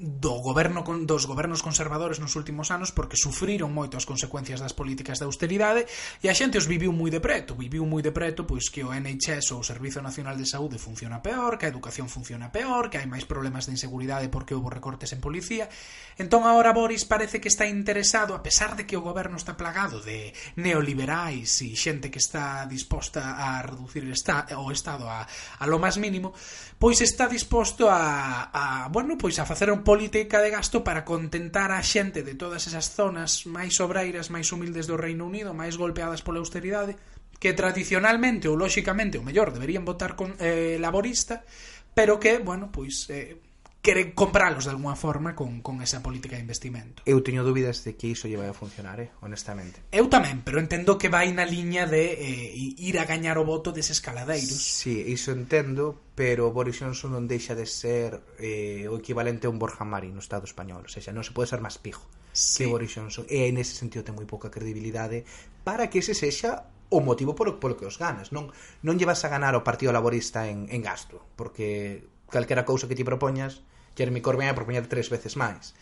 do 0.00 0.40
goberno 0.40 0.80
con, 0.80 1.04
dos 1.04 1.28
gobernos 1.28 1.60
conservadores 1.60 2.24
nos 2.24 2.32
últimos 2.32 2.72
anos 2.72 2.88
porque 2.88 3.20
sufriron 3.20 3.68
moito 3.68 4.00
as 4.00 4.08
consecuencias 4.08 4.56
das 4.56 4.72
políticas 4.72 5.20
de 5.20 5.28
austeridade 5.28 5.84
e 6.24 6.32
a 6.32 6.34
xente 6.34 6.56
os 6.56 6.64
viviu 6.64 6.88
moi 6.88 7.12
de 7.12 7.20
preto, 7.20 7.52
viviu 7.52 7.84
moi 7.84 8.00
de 8.00 8.08
preto 8.08 8.48
pois 8.48 8.72
que 8.72 8.80
o 8.80 8.96
NHS 8.96 9.52
ou 9.52 9.60
o 9.60 9.68
Servizo 9.68 10.00
Nacional 10.00 10.40
de 10.40 10.48
Saúde 10.48 10.80
funciona 10.80 11.20
peor, 11.20 11.60
que 11.60 11.68
a 11.68 11.72
educación 11.72 12.08
funciona 12.08 12.48
peor, 12.48 12.88
que 12.88 12.96
hai 12.96 13.04
máis 13.04 13.28
problemas 13.28 13.68
de 13.68 13.76
inseguridade 13.76 14.32
porque 14.32 14.56
houve 14.56 14.72
recortes 14.72 15.12
en 15.12 15.20
policía. 15.20 15.68
Entón 16.16 16.48
agora 16.48 16.72
Boris 16.72 17.04
parece 17.04 17.36
que 17.36 17.52
está 17.52 17.68
interesado, 17.68 18.32
a 18.32 18.40
pesar 18.40 18.80
de 18.80 18.88
que 18.88 18.96
o 18.96 19.04
goberno 19.04 19.36
está 19.36 19.60
plagado 19.60 20.00
de 20.00 20.32
neoliberais 20.56 21.60
e 21.60 21.76
xente 21.76 22.08
que 22.08 22.24
está 22.24 22.64
disposta 22.64 23.36
a 23.36 23.60
reducir 23.60 24.08
esta, 24.08 24.48
o 24.56 24.72
Estado 24.72 25.04
a, 25.12 25.28
a 25.28 25.64
lo 25.68 25.76
máis 25.76 26.00
mínimo, 26.00 26.32
pois 26.80 27.04
está 27.04 27.28
disposto 27.28 27.92
a, 27.92 28.48
a 28.48 28.88
bueno, 28.88 29.20
pois 29.20 29.36
a 29.36 29.44
facer 29.44 29.68
un 29.68 29.84
política 29.90 30.40
de 30.40 30.50
gasto 30.50 30.84
para 30.84 31.04
contentar 31.04 31.74
a 31.74 31.82
xente 31.82 32.22
de 32.22 32.38
todas 32.38 32.62
esas 32.70 32.94
zonas 32.94 33.42
máis 33.50 33.74
obreiras, 33.82 34.30
máis 34.30 34.54
humildes 34.54 34.86
do 34.86 34.94
Reino 34.94 35.26
Unido, 35.26 35.50
máis 35.50 35.74
golpeadas 35.74 36.22
pola 36.22 36.38
austeridade, 36.38 36.94
que 37.42 37.58
tradicionalmente 37.58 38.46
ou 38.46 38.54
lóxicamente, 38.54 39.18
o 39.18 39.26
mellor, 39.26 39.50
deberían 39.50 39.82
votar 39.82 40.14
con 40.14 40.38
eh, 40.38 40.78
laborista, 40.78 41.42
pero 41.90 42.22
que, 42.22 42.38
bueno, 42.38 42.70
pois 42.70 43.10
eh, 43.10 43.34
queren 43.82 44.12
compralos 44.12 44.64
de 44.64 44.70
alguna 44.70 44.96
forma 44.96 45.34
con, 45.34 45.62
con 45.62 45.80
esa 45.80 46.02
política 46.02 46.36
de 46.36 46.42
investimento. 46.42 47.02
Eu 47.08 47.24
teño 47.24 47.40
dúbidas 47.40 47.80
de 47.84 47.96
que 47.96 48.12
iso 48.12 48.28
lle 48.28 48.36
vai 48.36 48.52
a 48.52 48.56
funcionar, 48.56 49.00
eh? 49.00 49.08
honestamente. 49.24 49.80
Eu 49.88 50.12
tamén, 50.12 50.44
pero 50.44 50.60
entendo 50.60 51.00
que 51.00 51.08
vai 51.08 51.32
na 51.32 51.48
liña 51.48 51.88
de 51.88 52.12
eh, 52.12 52.76
ir 52.76 53.00
a 53.00 53.08
gañar 53.08 53.40
o 53.40 53.44
voto 53.48 53.72
deses 53.72 54.04
caladeiros. 54.04 54.60
Sí, 54.60 55.00
iso 55.08 55.32
entendo, 55.32 55.96
pero 56.12 56.52
Boris 56.52 56.76
Johnson 56.76 57.16
non 57.16 57.24
deixa 57.24 57.56
de 57.56 57.64
ser 57.64 58.20
eh, 58.36 58.84
o 58.92 59.00
equivalente 59.00 59.48
a 59.48 59.52
un 59.52 59.56
Borja 59.56 59.88
Mari 59.88 60.12
no 60.12 60.20
Estado 60.20 60.44
español. 60.44 60.84
O 60.84 60.90
sea, 60.92 61.16
non 61.16 61.24
se 61.24 61.32
pode 61.32 61.48
ser 61.48 61.64
máis 61.64 61.80
pijo 61.80 62.04
sí. 62.36 62.64
que 62.64 62.70
Boris 62.70 62.92
Johnson. 62.92 63.24
E 63.32 63.48
en 63.48 63.56
ese 63.56 63.72
sentido 63.72 64.04
ten 64.04 64.12
moi 64.12 64.28
pouca 64.28 64.52
credibilidade 64.52 65.24
para 65.64 65.88
que 65.88 66.04
ese 66.04 66.12
sexa 66.12 66.68
o 66.90 66.98
motivo 67.00 67.38
polo, 67.38 67.56
polo 67.56 67.78
que 67.80 67.86
os 67.86 67.96
ganas. 67.96 68.28
Non, 68.34 68.52
non 68.84 68.98
llevas 69.00 69.24
a 69.24 69.32
ganar 69.32 69.56
o 69.56 69.64
Partido 69.64 69.94
Laborista 69.94 70.44
en, 70.50 70.68
en 70.68 70.82
gasto, 70.82 71.22
porque 71.38 72.04
calquera 72.30 72.64
cousa 72.64 72.88
que 72.88 72.96
ti 72.96 73.04
propoñas, 73.04 73.60
Jeremy 73.98 74.22
Corbyn 74.22 74.48
a 74.48 74.56
propoñer 74.56 74.86
tres 74.86 75.10
veces 75.10 75.36
máis. 75.36 75.74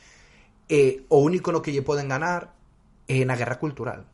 E 0.69 1.07
o 1.09 1.21
único 1.21 1.53
no 1.53 1.63
que 1.63 1.73
lle 1.73 1.87
poden 1.87 2.09
ganar 2.09 2.57
é 3.09 3.25
na 3.25 3.37
guerra 3.37 3.61
cultural. 3.61 4.05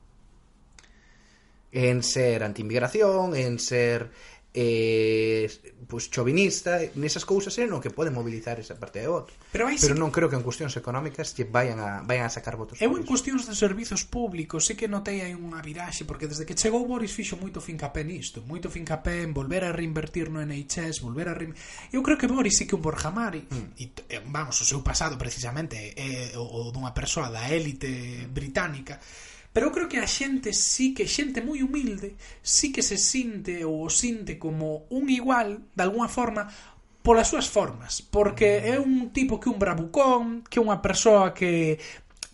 En 1.75 2.07
ser 2.07 2.47
antiinmigración, 2.47 3.35
en 3.35 3.59
ser 3.59 4.15
eh, 4.55 5.51
pues 5.89 6.09
chovinista 6.11 6.79
nesas 6.95 7.27
cousas 7.27 7.51
é 7.59 7.67
no 7.67 7.83
que 7.83 7.91
pode 7.91 8.15
mobilizar 8.15 8.63
esa 8.63 8.79
parte 8.79 9.03
de 9.03 9.11
voto 9.11 9.35
pero, 9.51 9.67
sí. 9.67 9.83
pero 9.83 9.99
non 9.99 10.15
creo 10.15 10.31
que 10.31 10.39
en 10.39 10.47
cuestións 10.47 10.79
económicas 10.79 11.35
lle 11.35 11.51
vayan 11.51 11.83
a, 11.83 12.07
vayan 12.07 12.31
a 12.31 12.33
sacar 12.33 12.55
votos 12.55 12.79
eu 12.79 12.95
en 12.95 13.03
cuestións 13.03 13.51
de 13.51 13.55
servizos 13.59 14.07
públicos 14.07 14.63
sí 14.63 14.79
que 14.79 14.87
notei 14.87 15.27
hai 15.27 15.35
unha 15.35 15.59
viraxe 15.59 16.07
porque 16.07 16.31
desde 16.31 16.47
que 16.47 16.55
chegou 16.55 16.87
Boris 16.87 17.11
fixo 17.11 17.35
moito 17.35 17.59
fincapé 17.59 18.07
nisto 18.07 18.47
moito 18.47 18.71
fincapé 18.71 19.27
en 19.27 19.35
volver 19.35 19.67
a 19.67 19.75
reinvertir 19.75 20.31
no 20.31 20.39
NHS 20.39 21.03
volver 21.03 21.27
a 21.27 21.35
rein... 21.35 21.51
eu 21.91 21.99
creo 22.07 22.15
que 22.15 22.31
Boris 22.31 22.55
sí 22.55 22.65
que 22.71 22.79
un 22.79 22.83
Borja 22.87 23.11
Mari 23.11 23.43
mm. 23.51 23.67
e, 23.75 23.91
eh, 24.07 24.23
vamos, 24.31 24.55
o 24.63 24.65
seu 24.65 24.87
pasado 24.87 25.19
precisamente 25.19 25.99
é 25.99 26.39
o, 26.39 26.71
o 26.71 26.71
dunha 26.71 26.95
persoa 26.95 27.27
da 27.27 27.51
élite 27.51 28.31
británica 28.31 29.03
Pero 29.55 29.71
eu 29.71 29.73
creo 29.73 29.87
que 29.87 30.03
a 30.03 30.11
xente 30.11 30.51
sí 30.51 30.91
que 30.91 31.07
xente 31.07 31.39
moi 31.39 31.63
humilde 31.63 32.19
sí 32.43 32.75
que 32.75 32.83
se 32.83 32.99
sinte 32.99 33.63
ou 33.63 33.87
sinte 33.87 34.35
como 34.35 34.91
un 34.91 35.07
igual, 35.07 35.71
de 35.71 35.83
alguna 35.87 36.11
forma, 36.11 36.51
polas 37.07 37.31
súas 37.31 37.47
formas, 37.47 38.03
porque 38.03 38.59
mm. 38.59 38.67
é 38.67 38.77
un 38.83 39.15
tipo 39.15 39.39
que 39.39 39.47
un 39.47 39.63
bravucón, 39.63 40.43
que 40.43 40.59
unha 40.59 40.83
persoa 40.83 41.31
que 41.31 41.79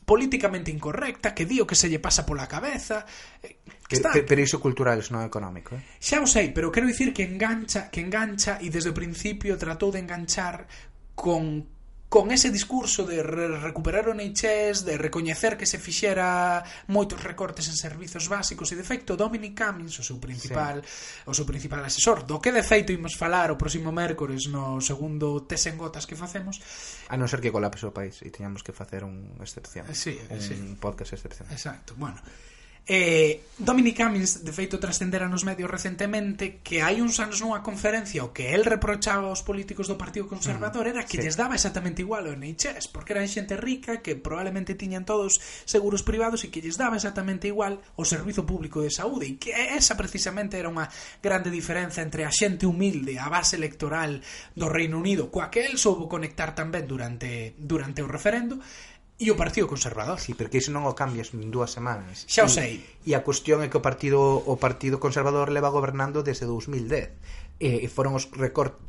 políticamente 0.08 0.72
incorrecta, 0.72 1.36
que 1.36 1.44
di 1.44 1.60
o 1.60 1.68
que 1.68 1.76
se 1.76 1.92
lle 1.92 2.00
pasa 2.00 2.24
pola 2.24 2.48
cabeza. 2.48 3.04
Eh, 3.44 3.60
que, 3.84 4.00
está... 4.00 4.16
Pe, 4.16 4.24
pero 4.24 4.40
iso 4.40 4.56
cultural, 4.56 5.04
non 5.12 5.20
económico. 5.20 5.76
Eh? 5.76 6.00
Xa 6.00 6.24
o 6.24 6.26
sei, 6.26 6.56
pero 6.56 6.72
quero 6.72 6.88
dicir 6.88 7.12
que 7.12 7.28
engancha, 7.28 7.92
que 7.92 8.00
engancha 8.00 8.56
e 8.64 8.72
desde 8.72 8.90
o 8.90 8.96
principio 8.96 9.60
tratou 9.60 9.92
de 9.92 10.00
enganchar 10.00 10.64
con 11.12 11.68
con 12.10 12.32
ese 12.32 12.50
discurso 12.50 13.06
de 13.06 13.22
re 13.22 13.46
recuperar 13.62 14.10
o 14.10 14.14
NHS, 14.18 14.82
de 14.82 14.98
recoñecer 14.98 15.54
que 15.54 15.62
se 15.62 15.78
fixera 15.78 16.58
moitos 16.90 17.22
recortes 17.22 17.70
en 17.70 17.78
servizos 17.78 18.26
básicos 18.26 18.66
e 18.74 18.76
de 18.76 18.82
feito 18.82 19.14
Dominic 19.14 19.54
Cummings, 19.54 19.94
o 19.94 20.02
seu 20.02 20.18
principal, 20.18 20.82
sí. 20.82 21.22
o 21.30 21.32
seu 21.32 21.46
principal 21.46 21.86
asesor, 21.86 22.26
do 22.26 22.42
que 22.42 22.50
de 22.50 22.66
feito 22.66 22.90
imos 22.90 23.14
falar 23.14 23.54
o 23.54 23.56
próximo 23.56 23.94
mércores 23.94 24.50
no 24.50 24.82
segundo 24.82 25.46
tes 25.46 25.62
en 25.70 25.78
gotas 25.78 26.02
que 26.02 26.18
facemos. 26.18 26.58
A 27.06 27.14
non 27.14 27.30
ser 27.30 27.38
que 27.38 27.54
colapse 27.54 27.86
o 27.86 27.94
país 27.94 28.18
e 28.26 28.34
teñamos 28.34 28.66
que 28.66 28.74
facer 28.74 29.06
un 29.06 29.38
excepción, 29.38 29.86
sí, 29.94 30.18
un 30.34 30.42
sí. 30.42 30.58
podcast 30.82 31.14
excepción. 31.14 31.46
Exacto. 31.54 31.94
Bueno, 31.94 32.18
Eh, 32.86 33.42
Dominic 33.58 34.02
Cummings, 34.02 34.42
de 34.42 34.52
feito, 34.52 34.80
trascendera 34.80 35.28
nos 35.28 35.44
medios 35.44 35.68
recentemente 35.68 36.64
que 36.64 36.80
hai 36.80 37.04
uns 37.04 37.20
anos 37.20 37.44
nunha 37.44 37.60
conferencia 37.60 38.24
o 38.24 38.32
que 38.32 38.56
el 38.56 38.64
reprochaba 38.64 39.28
aos 39.28 39.44
políticos 39.44 39.86
do 39.86 40.00
Partido 40.00 40.26
Conservador 40.26 40.88
mm, 40.88 40.92
era 40.96 41.02
que 41.04 41.20
sí. 41.20 41.22
lles 41.22 41.36
daba 41.36 41.54
exactamente 41.60 42.00
igual 42.00 42.26
o 42.26 42.34
NHS, 42.34 42.88
porque 42.88 43.12
eran 43.12 43.28
xente 43.28 43.54
rica 43.60 44.00
que 44.00 44.16
probablemente 44.16 44.74
tiñan 44.74 45.04
todos 45.04 45.38
seguros 45.68 46.00
privados 46.00 46.42
e 46.42 46.48
que 46.48 46.64
lles 46.64 46.80
daba 46.80 46.96
exactamente 46.96 47.52
igual 47.52 47.84
o 48.00 48.08
Servizo 48.08 48.48
Público 48.48 48.80
de 48.80 48.90
Saúde 48.90 49.28
e 49.28 49.36
que 49.36 49.52
esa 49.52 49.94
precisamente 49.94 50.56
era 50.56 50.72
unha 50.72 50.88
grande 51.20 51.52
diferenza 51.52 52.00
entre 52.00 52.24
a 52.24 52.32
xente 52.32 52.64
humilde, 52.64 53.20
a 53.20 53.28
base 53.28 53.60
electoral 53.60 54.24
do 54.56 54.72
Reino 54.72 54.96
Unido, 54.96 55.28
coa 55.28 55.52
que 55.52 55.68
el 55.68 55.76
soubo 55.76 56.08
conectar 56.08 56.56
tamén 56.56 56.88
durante, 56.88 57.52
durante 57.60 58.00
o 58.00 58.08
referendo 58.08 58.56
e 59.20 59.28
o 59.28 59.36
Partido 59.36 59.68
Conservador. 59.68 60.16
Sí, 60.16 60.32
porque 60.32 60.64
iso 60.64 60.72
non 60.72 60.88
o 60.88 60.96
cambias 60.96 61.36
en 61.36 61.52
dúas 61.52 61.76
semanas. 61.76 62.24
Xa 62.24 62.48
o 62.48 62.50
sei. 62.50 62.80
E, 63.04 63.12
e 63.12 63.18
a 63.18 63.20
cuestión 63.20 63.60
é 63.60 63.68
que 63.68 63.76
o 63.76 63.84
Partido 63.84 64.18
o 64.18 64.56
Partido 64.56 64.96
Conservador 64.96 65.52
leva 65.52 65.68
gobernando 65.68 66.24
desde 66.24 66.48
2010. 66.48 67.60
E, 67.60 67.84
e 67.84 67.86
foron 67.92 68.16
os 68.16 68.32
recortes 68.32 68.80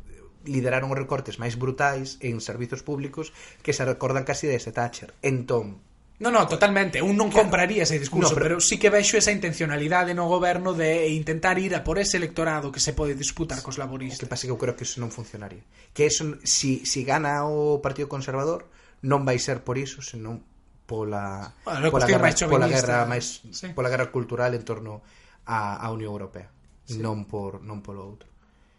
lideraron 0.42 0.90
os 0.90 0.98
recortes 0.98 1.38
máis 1.38 1.54
brutais 1.54 2.18
en 2.18 2.42
servizos 2.42 2.82
públicos 2.82 3.30
que 3.62 3.70
se 3.70 3.86
recordan 3.86 4.26
casi 4.26 4.50
desde 4.50 4.74
Thatcher. 4.74 5.14
Entón, 5.22 5.84
No, 6.22 6.30
no, 6.30 6.46
totalmente. 6.46 7.02
Un 7.02 7.18
non 7.18 7.34
compraría 7.34 7.82
ese 7.82 7.98
discurso, 7.98 8.30
no, 8.30 8.38
pero... 8.38 8.54
pero 8.54 8.62
sí 8.62 8.78
que 8.78 8.94
vexo 8.94 9.18
esa 9.18 9.34
intencionalidade 9.34 10.14
no 10.14 10.30
goberno 10.30 10.70
de 10.70 11.10
intentar 11.10 11.58
ir 11.58 11.74
a 11.74 11.82
por 11.82 11.98
ese 11.98 12.14
electorado 12.14 12.70
que 12.70 12.78
se 12.78 12.94
pode 12.94 13.18
disputar 13.18 13.58
cos 13.58 13.74
laboristas. 13.74 14.22
O 14.22 14.22
que 14.22 14.30
pasa 14.30 14.46
que 14.46 14.54
eu 14.54 14.60
creo 14.60 14.78
que 14.78 14.86
eso 14.86 15.02
non 15.02 15.10
funcionaría. 15.10 15.66
Que 15.90 16.06
eso, 16.06 16.38
si, 16.46 16.86
si 16.86 17.02
gana 17.02 17.42
o 17.50 17.82
Partido 17.82 18.06
Conservador, 18.06 18.70
non 19.02 19.26
vai 19.26 19.38
ser 19.38 19.66
por 19.66 19.78
iso, 19.78 20.02
senón 20.02 20.42
pola 20.86 21.54
bueno, 21.64 21.90
pola, 21.90 22.06
guerra, 22.06 22.30
pola 22.48 22.68
guerra 22.68 23.06
máis 23.06 23.42
sí. 23.50 23.70
pola 23.74 23.90
guerra 23.90 24.10
cultural 24.10 24.54
en 24.54 24.64
torno 24.66 25.02
á, 25.46 25.78
á 25.78 25.86
Unión 25.90 26.14
Europea, 26.14 26.50
sí. 26.86 26.98
non 26.98 27.26
por 27.26 27.62
non 27.62 27.82
polo 27.82 28.02
outro. 28.06 28.28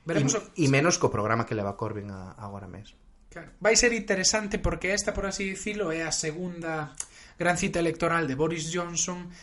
Veremos 0.04 0.36
e, 0.36 0.40
o... 0.40 0.42
e 0.44 0.66
menos 0.68 1.00
co 1.00 1.12
programa 1.12 1.48
que 1.48 1.56
leva 1.56 1.76
Corbyn 1.80 2.12
a, 2.12 2.36
agora 2.40 2.68
mesmo. 2.68 3.00
Claro. 3.32 3.50
Vai 3.58 3.74
ser 3.74 3.98
interesante 3.98 4.62
porque 4.62 4.94
esta, 4.94 5.10
por 5.10 5.26
así 5.26 5.50
dicilo, 5.50 5.90
é 5.90 6.06
a 6.06 6.14
segunda 6.14 6.94
gran 7.40 7.58
cita 7.58 7.82
electoral 7.82 8.30
de 8.30 8.36
Boris 8.38 8.70
Johnson 8.70 9.34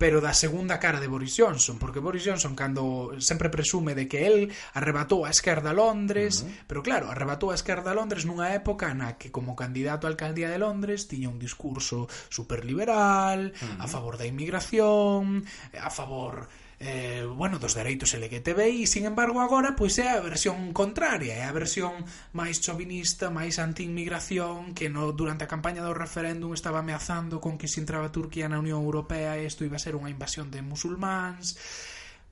pero 0.00 0.24
da 0.24 0.32
segunda 0.32 0.80
cara 0.80 0.96
de 0.96 1.12
Boris 1.12 1.36
Johnson, 1.36 1.76
porque 1.76 2.00
Boris 2.00 2.24
Johnson 2.24 2.56
cando 2.56 3.12
sempre 3.20 3.52
presume 3.52 3.92
de 3.92 4.08
que 4.08 4.24
el 4.24 4.48
arrebatou 4.72 5.28
a 5.28 5.30
esquerda 5.30 5.70
a 5.70 5.76
Londres, 5.76 6.40
uh 6.40 6.48
-huh. 6.48 6.64
pero 6.64 6.80
claro, 6.80 7.12
arrebatou 7.12 7.52
a 7.52 7.58
esquerda 7.60 7.92
a 7.92 7.98
Londres 8.00 8.24
nunha 8.24 8.56
época 8.56 8.96
na 8.96 9.20
que 9.20 9.28
como 9.28 9.52
candidato 9.52 10.08
á 10.08 10.10
alcaldía 10.10 10.48
de 10.48 10.56
Londres 10.56 11.04
tiña 11.04 11.28
un 11.28 11.36
discurso 11.36 12.08
superliberal, 12.32 13.52
uh 13.52 13.60
-huh. 13.60 13.84
a 13.84 13.86
favor 13.92 14.16
da 14.16 14.24
inmigración, 14.24 15.44
a 15.76 15.92
favor 15.92 16.48
eh, 16.80 17.28
bueno, 17.28 17.58
dos 17.58 17.74
dereitos 17.74 18.14
LGTBI, 18.14 18.86
sin 18.86 19.04
embargo, 19.04 19.40
agora 19.40 19.76
pois 19.76 20.00
é 20.00 20.08
a 20.08 20.24
versión 20.24 20.72
contraria, 20.72 21.36
é 21.36 21.44
a 21.44 21.52
versión 21.52 22.08
máis 22.32 22.64
chovinista, 22.64 23.28
máis 23.28 23.60
anti-inmigración, 23.60 24.72
que 24.72 24.88
no, 24.88 25.12
durante 25.12 25.44
a 25.44 25.52
campaña 25.52 25.84
do 25.84 25.92
referéndum 25.92 26.56
estaba 26.56 26.80
ameazando 26.80 27.36
con 27.36 27.60
que 27.60 27.68
se 27.68 27.84
entraba 27.84 28.08
Turquía 28.08 28.48
na 28.48 28.58
Unión 28.58 28.80
Europea 28.80 29.36
isto 29.36 29.68
iba 29.68 29.76
a 29.76 29.84
ser 29.84 29.92
unha 29.92 30.08
invasión 30.08 30.48
de 30.48 30.64
musulmáns, 30.64 31.60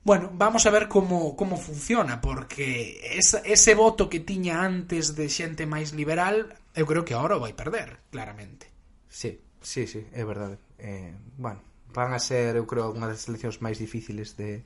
Bueno, 0.01 0.31
vamos 0.33 0.65
a 0.65 0.69
ver 0.71 0.87
como, 0.87 1.35
como 1.35 1.57
funciona, 1.57 2.21
porque 2.21 3.01
esa, 3.13 3.39
ese 3.39 3.75
voto 3.75 4.09
que 4.09 4.21
tiña 4.21 4.63
antes 4.63 5.13
de 5.13 5.27
xente 5.27 5.67
máis 5.67 5.91
liberal, 5.91 6.55
eu 6.71 6.87
creo 6.87 7.03
que 7.03 7.13
agora 7.13 7.35
o 7.35 7.43
vai 7.43 7.51
perder, 7.51 7.99
claramente. 8.07 8.71
Sí, 9.11 9.43
sí, 9.59 9.85
sí, 9.91 10.07
é 10.15 10.23
verdade. 10.23 10.55
Eh, 10.79 11.11
bueno, 11.35 11.59
van 11.99 12.15
a 12.15 12.21
ser, 12.23 12.55
eu 12.55 12.63
creo, 12.63 12.95
unha 12.95 13.11
das 13.11 13.27
seleccións 13.27 13.59
máis 13.59 13.75
difíciles 13.75 14.39
de 14.39 14.63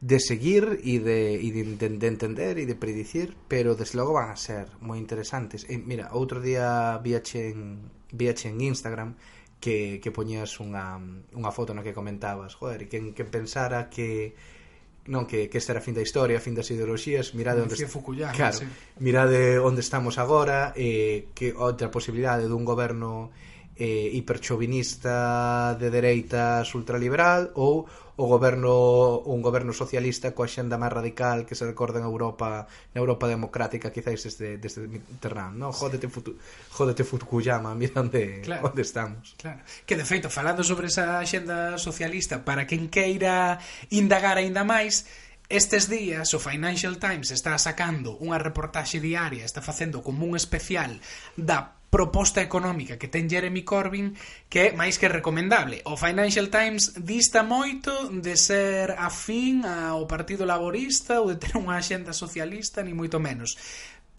de 0.00 0.18
seguir 0.18 0.80
e 0.80 0.96
de, 0.96 1.36
e 1.36 1.48
de, 1.52 1.76
de, 1.76 1.88
de 2.00 2.08
entender 2.08 2.56
e 2.56 2.64
de 2.64 2.72
predicir, 2.72 3.36
pero 3.52 3.76
desde 3.76 4.00
logo 4.00 4.16
van 4.16 4.32
a 4.32 4.38
ser 4.40 4.64
moi 4.80 4.96
interesantes. 4.96 5.68
E, 5.68 5.76
mira, 5.76 6.08
outro 6.16 6.40
día 6.40 6.96
viaxe 7.04 7.52
en, 7.52 7.84
viaxe 8.08 8.48
en 8.48 8.64
Instagram 8.64 9.20
que, 9.60 10.00
que 10.00 10.08
poñías 10.08 10.56
unha, 10.56 10.96
unha 11.36 11.52
foto 11.52 11.76
na 11.76 11.84
que 11.84 11.92
comentabas, 11.92 12.56
joder, 12.56 12.88
e 12.88 12.90
quen, 12.90 13.12
quen 13.12 13.28
pensara 13.28 13.92
que 13.92 14.32
non 15.04 15.28
que, 15.28 15.52
que 15.52 15.60
esta 15.60 15.76
era 15.76 15.80
a 15.80 15.84
fin 15.84 15.92
da 15.92 16.00
historia, 16.00 16.40
a 16.40 16.44
fin 16.44 16.56
das 16.56 16.72
ideoloxías, 16.72 17.36
mirade 17.36 17.60
onde, 17.60 17.76
Fukuyama, 17.84 18.32
claro, 18.32 18.56
sí. 18.56 18.66
mirade 19.04 19.60
eh, 19.60 19.60
onde 19.60 19.84
estamos 19.84 20.16
agora, 20.16 20.72
e 20.72 21.28
que 21.36 21.52
outra 21.52 21.92
posibilidade 21.92 22.48
dun 22.48 22.64
goberno 22.64 23.28
eh, 23.80 24.12
hiperchovinista 24.12 25.74
de 25.80 25.88
dereitas 25.88 26.68
ultraliberal 26.76 27.48
ou 27.56 27.88
o 28.20 28.26
goberno 28.28 29.24
un 29.24 29.40
goberno 29.40 29.72
socialista 29.72 30.36
coa 30.36 30.44
xenda 30.44 30.76
máis 30.76 30.92
radical 30.92 31.48
que 31.48 31.56
se 31.56 31.64
recorda 31.64 31.96
en 31.96 32.04
Europa 32.04 32.68
na 32.92 33.00
Europa 33.00 33.24
democrática 33.24 33.88
quizáis 33.88 34.20
desde, 34.20 34.60
desde 34.60 34.84
Mitterrand 34.84 35.56
non? 35.56 35.72
Jódete, 35.72 36.12
futu, 36.12 36.36
jódete 36.68 37.08
Fukuyama 37.08 37.72
mira 37.80 38.04
onde, 38.04 38.44
claro, 38.44 38.68
onde 38.68 38.84
estamos 38.84 39.32
claro. 39.40 39.64
que 39.88 39.96
de 39.96 40.04
feito 40.04 40.28
falando 40.28 40.60
sobre 40.60 40.92
esa 40.92 41.24
xenda 41.24 41.80
socialista 41.80 42.44
para 42.44 42.68
quen 42.68 42.92
queira 42.92 43.56
indagar 43.88 44.36
aínda 44.36 44.60
máis 44.60 45.08
Estes 45.50 45.90
días 45.90 46.30
o 46.30 46.38
Financial 46.38 46.94
Times 47.02 47.34
está 47.34 47.58
sacando 47.58 48.14
unha 48.22 48.38
reportaxe 48.38 49.02
diaria, 49.02 49.42
está 49.42 49.58
facendo 49.58 49.98
como 49.98 50.22
un 50.22 50.38
especial 50.38 51.02
da 51.34 51.79
proposta 51.90 52.40
económica 52.40 52.96
que 52.96 53.10
ten 53.10 53.26
Jeremy 53.26 53.66
Corbyn 53.66 54.14
que 54.46 54.70
é 54.70 54.72
máis 54.72 54.96
que 54.96 55.10
recomendable. 55.10 55.82
O 55.90 55.98
Financial 55.98 56.46
Times 56.46 56.94
dista 57.02 57.42
moito 57.42 57.90
de 58.14 58.38
ser 58.38 58.94
afín 58.94 59.66
ao 59.66 60.06
Partido 60.06 60.46
Laborista 60.46 61.18
ou 61.18 61.34
de 61.34 61.42
ter 61.42 61.58
unha 61.58 61.82
axenda 61.82 62.14
socialista, 62.14 62.86
ni 62.86 62.94
moito 62.94 63.18
menos 63.18 63.58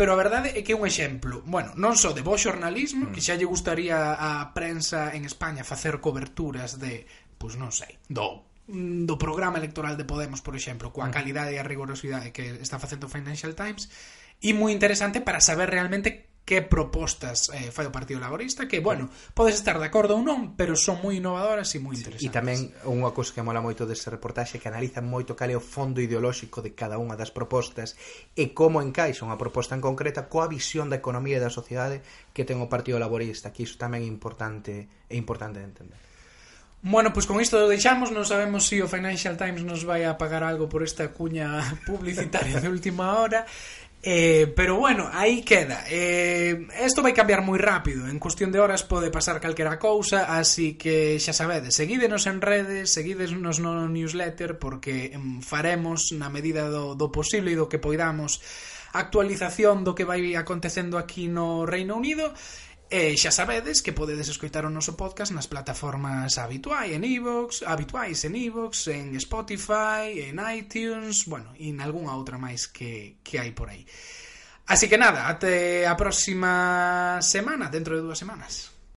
pero 0.01 0.13
a 0.13 0.17
verdade 0.17 0.57
é 0.57 0.65
que 0.65 0.73
é 0.73 0.75
un 0.75 0.87
exemplo, 0.87 1.45
bueno, 1.45 1.77
non 1.77 1.93
só 1.93 2.09
de 2.09 2.25
bo 2.25 2.33
xornalismo, 2.33 3.13
que 3.13 3.21
xa 3.21 3.37
lle 3.37 3.45
gustaría 3.45 4.17
a 4.17 4.49
prensa 4.49 5.13
en 5.13 5.29
España 5.29 5.61
facer 5.61 6.01
coberturas 6.01 6.81
de, 6.81 7.05
pois 7.37 7.53
non 7.53 7.69
sei, 7.69 8.01
do 8.09 8.49
do 8.71 9.19
programa 9.19 9.59
electoral 9.59 9.99
de 9.99 10.07
Podemos, 10.07 10.39
por 10.39 10.55
exemplo, 10.55 10.95
coa 10.95 11.11
calidade 11.11 11.53
e 11.53 11.59
a 11.59 11.67
rigorosidade 11.67 12.31
que 12.31 12.57
está 12.63 12.79
facendo 12.79 13.05
o 13.05 13.13
Financial 13.13 13.51
Times, 13.53 13.93
e 14.41 14.57
moi 14.57 14.73
interesante 14.73 15.21
para 15.21 15.43
saber 15.43 15.69
realmente 15.69 16.30
que 16.45 16.61
propostas 16.61 17.49
eh, 17.53 17.69
fai 17.69 17.85
o 17.87 17.93
Partido 17.93 18.19
Laborista 18.19 18.67
que, 18.67 18.81
bueno, 18.81 19.09
podes 19.33 19.55
estar 19.55 19.77
de 19.77 19.85
acordo 19.85 20.17
ou 20.17 20.25
non 20.25 20.57
pero 20.57 20.73
son 20.73 20.99
moi 20.99 21.15
innovadoras 21.15 21.69
e 21.77 21.79
moi 21.79 21.93
interesantes. 21.93 22.27
e 22.27 22.33
tamén 22.33 22.59
unha 22.83 23.13
cousa 23.13 23.31
que 23.31 23.45
mola 23.45 23.61
moito 23.61 23.85
deste 23.85 24.09
reportaxe 24.09 24.57
que 24.57 24.67
analiza 24.67 24.99
moito 25.05 25.37
cal 25.37 25.53
é 25.53 25.57
o 25.57 25.63
fondo 25.63 26.01
ideolóxico 26.01 26.59
de 26.65 26.73
cada 26.73 26.97
unha 26.97 27.15
das 27.15 27.29
propostas 27.29 27.93
e 28.33 28.51
como 28.57 28.81
encaixa 28.81 29.23
unha 29.23 29.39
proposta 29.39 29.77
en 29.77 29.85
concreta 29.85 30.27
coa 30.27 30.49
visión 30.49 30.89
da 30.89 30.99
economía 30.99 31.37
e 31.37 31.43
da 31.45 31.53
sociedade 31.53 32.01
que 32.33 32.43
ten 32.43 32.59
o 32.59 32.67
Partido 32.67 32.97
Laborista 32.97 33.53
que 33.53 33.63
iso 33.63 33.77
tamén 33.77 34.03
é 34.03 34.09
importante 34.09 34.89
é 35.07 35.15
importante 35.15 35.61
de 35.61 35.69
entender. 35.69 36.01
Bueno, 36.83 37.13
pois 37.13 37.27
pues 37.27 37.37
con 37.37 37.41
isto 37.41 37.69
deixamos, 37.69 38.09
non 38.09 38.25
sabemos 38.25 38.65
se 38.65 38.81
si 38.81 38.81
o 38.81 38.89
Financial 38.89 39.37
Times 39.37 39.61
nos 39.61 39.85
vai 39.85 40.01
a 40.01 40.17
pagar 40.17 40.41
algo 40.41 40.65
por 40.65 40.81
esta 40.81 41.13
cuña 41.13 41.61
publicitaria 41.85 42.57
de 42.57 42.73
última 42.73 43.21
hora. 43.21 43.45
Eh, 44.03 44.51
pero 44.55 44.77
bueno, 44.77 45.09
aí 45.13 45.43
queda. 45.43 45.85
Eh, 45.87 46.65
Isto 46.85 47.05
vai 47.05 47.13
cambiar 47.13 47.45
moi 47.45 47.61
rápido. 47.61 48.09
En 48.09 48.17
cuestión 48.17 48.49
de 48.49 48.57
horas 48.57 48.81
pode 48.81 49.13
pasar 49.13 49.37
calquera 49.37 49.77
cousa 49.77 50.25
Así 50.25 50.73
que 50.73 51.21
xa 51.21 51.37
sabedes 51.37 51.77
Seguídenos 51.77 52.25
en 52.25 52.41
redes, 52.41 52.89
seguídenos 52.89 53.61
no 53.61 53.85
newsletter 53.85 54.57
Porque 54.57 55.13
faremos 55.45 56.09
na 56.17 56.33
medida 56.33 56.65
do, 56.73 56.97
do 56.97 57.13
posible 57.13 57.53
E 57.53 57.59
do 57.61 57.69
que 57.69 57.77
poidamos 57.77 58.41
Actualización 58.91 59.87
do 59.87 59.95
que 59.95 60.03
vai 60.03 60.35
acontecendo 60.35 60.99
aquí 60.99 61.31
no 61.31 61.63
Reino 61.63 61.95
Unido. 61.95 62.35
E 62.91 63.15
xa 63.15 63.31
sabedes 63.31 63.79
que 63.79 63.95
podedes 63.95 64.27
escoitar 64.27 64.67
o 64.67 64.73
noso 64.73 64.99
podcast 64.99 65.31
nas 65.31 65.47
plataformas 65.47 66.35
habituais 66.35 66.91
en 66.91 67.07
iVoox, 67.07 67.63
e 67.63 67.71
habituais 67.71 68.19
en 68.27 68.35
iVoox, 68.35 68.91
e 68.91 68.99
en 68.99 69.15
Spotify, 69.15 70.27
en 70.27 70.43
iTunes, 70.43 71.23
bueno, 71.23 71.55
e 71.55 71.71
en 71.71 71.79
algunha 71.79 72.11
outra 72.19 72.35
máis 72.35 72.67
que, 72.67 73.23
que 73.23 73.39
hai 73.39 73.55
por 73.55 73.71
aí. 73.71 73.87
Así 74.67 74.91
que 74.91 74.99
nada, 74.99 75.31
até 75.31 75.87
a 75.87 75.95
próxima 75.95 77.23
semana, 77.23 77.71
dentro 77.71 77.95
de 77.95 78.03
dúas 78.03 78.19
semanas. 78.19 78.70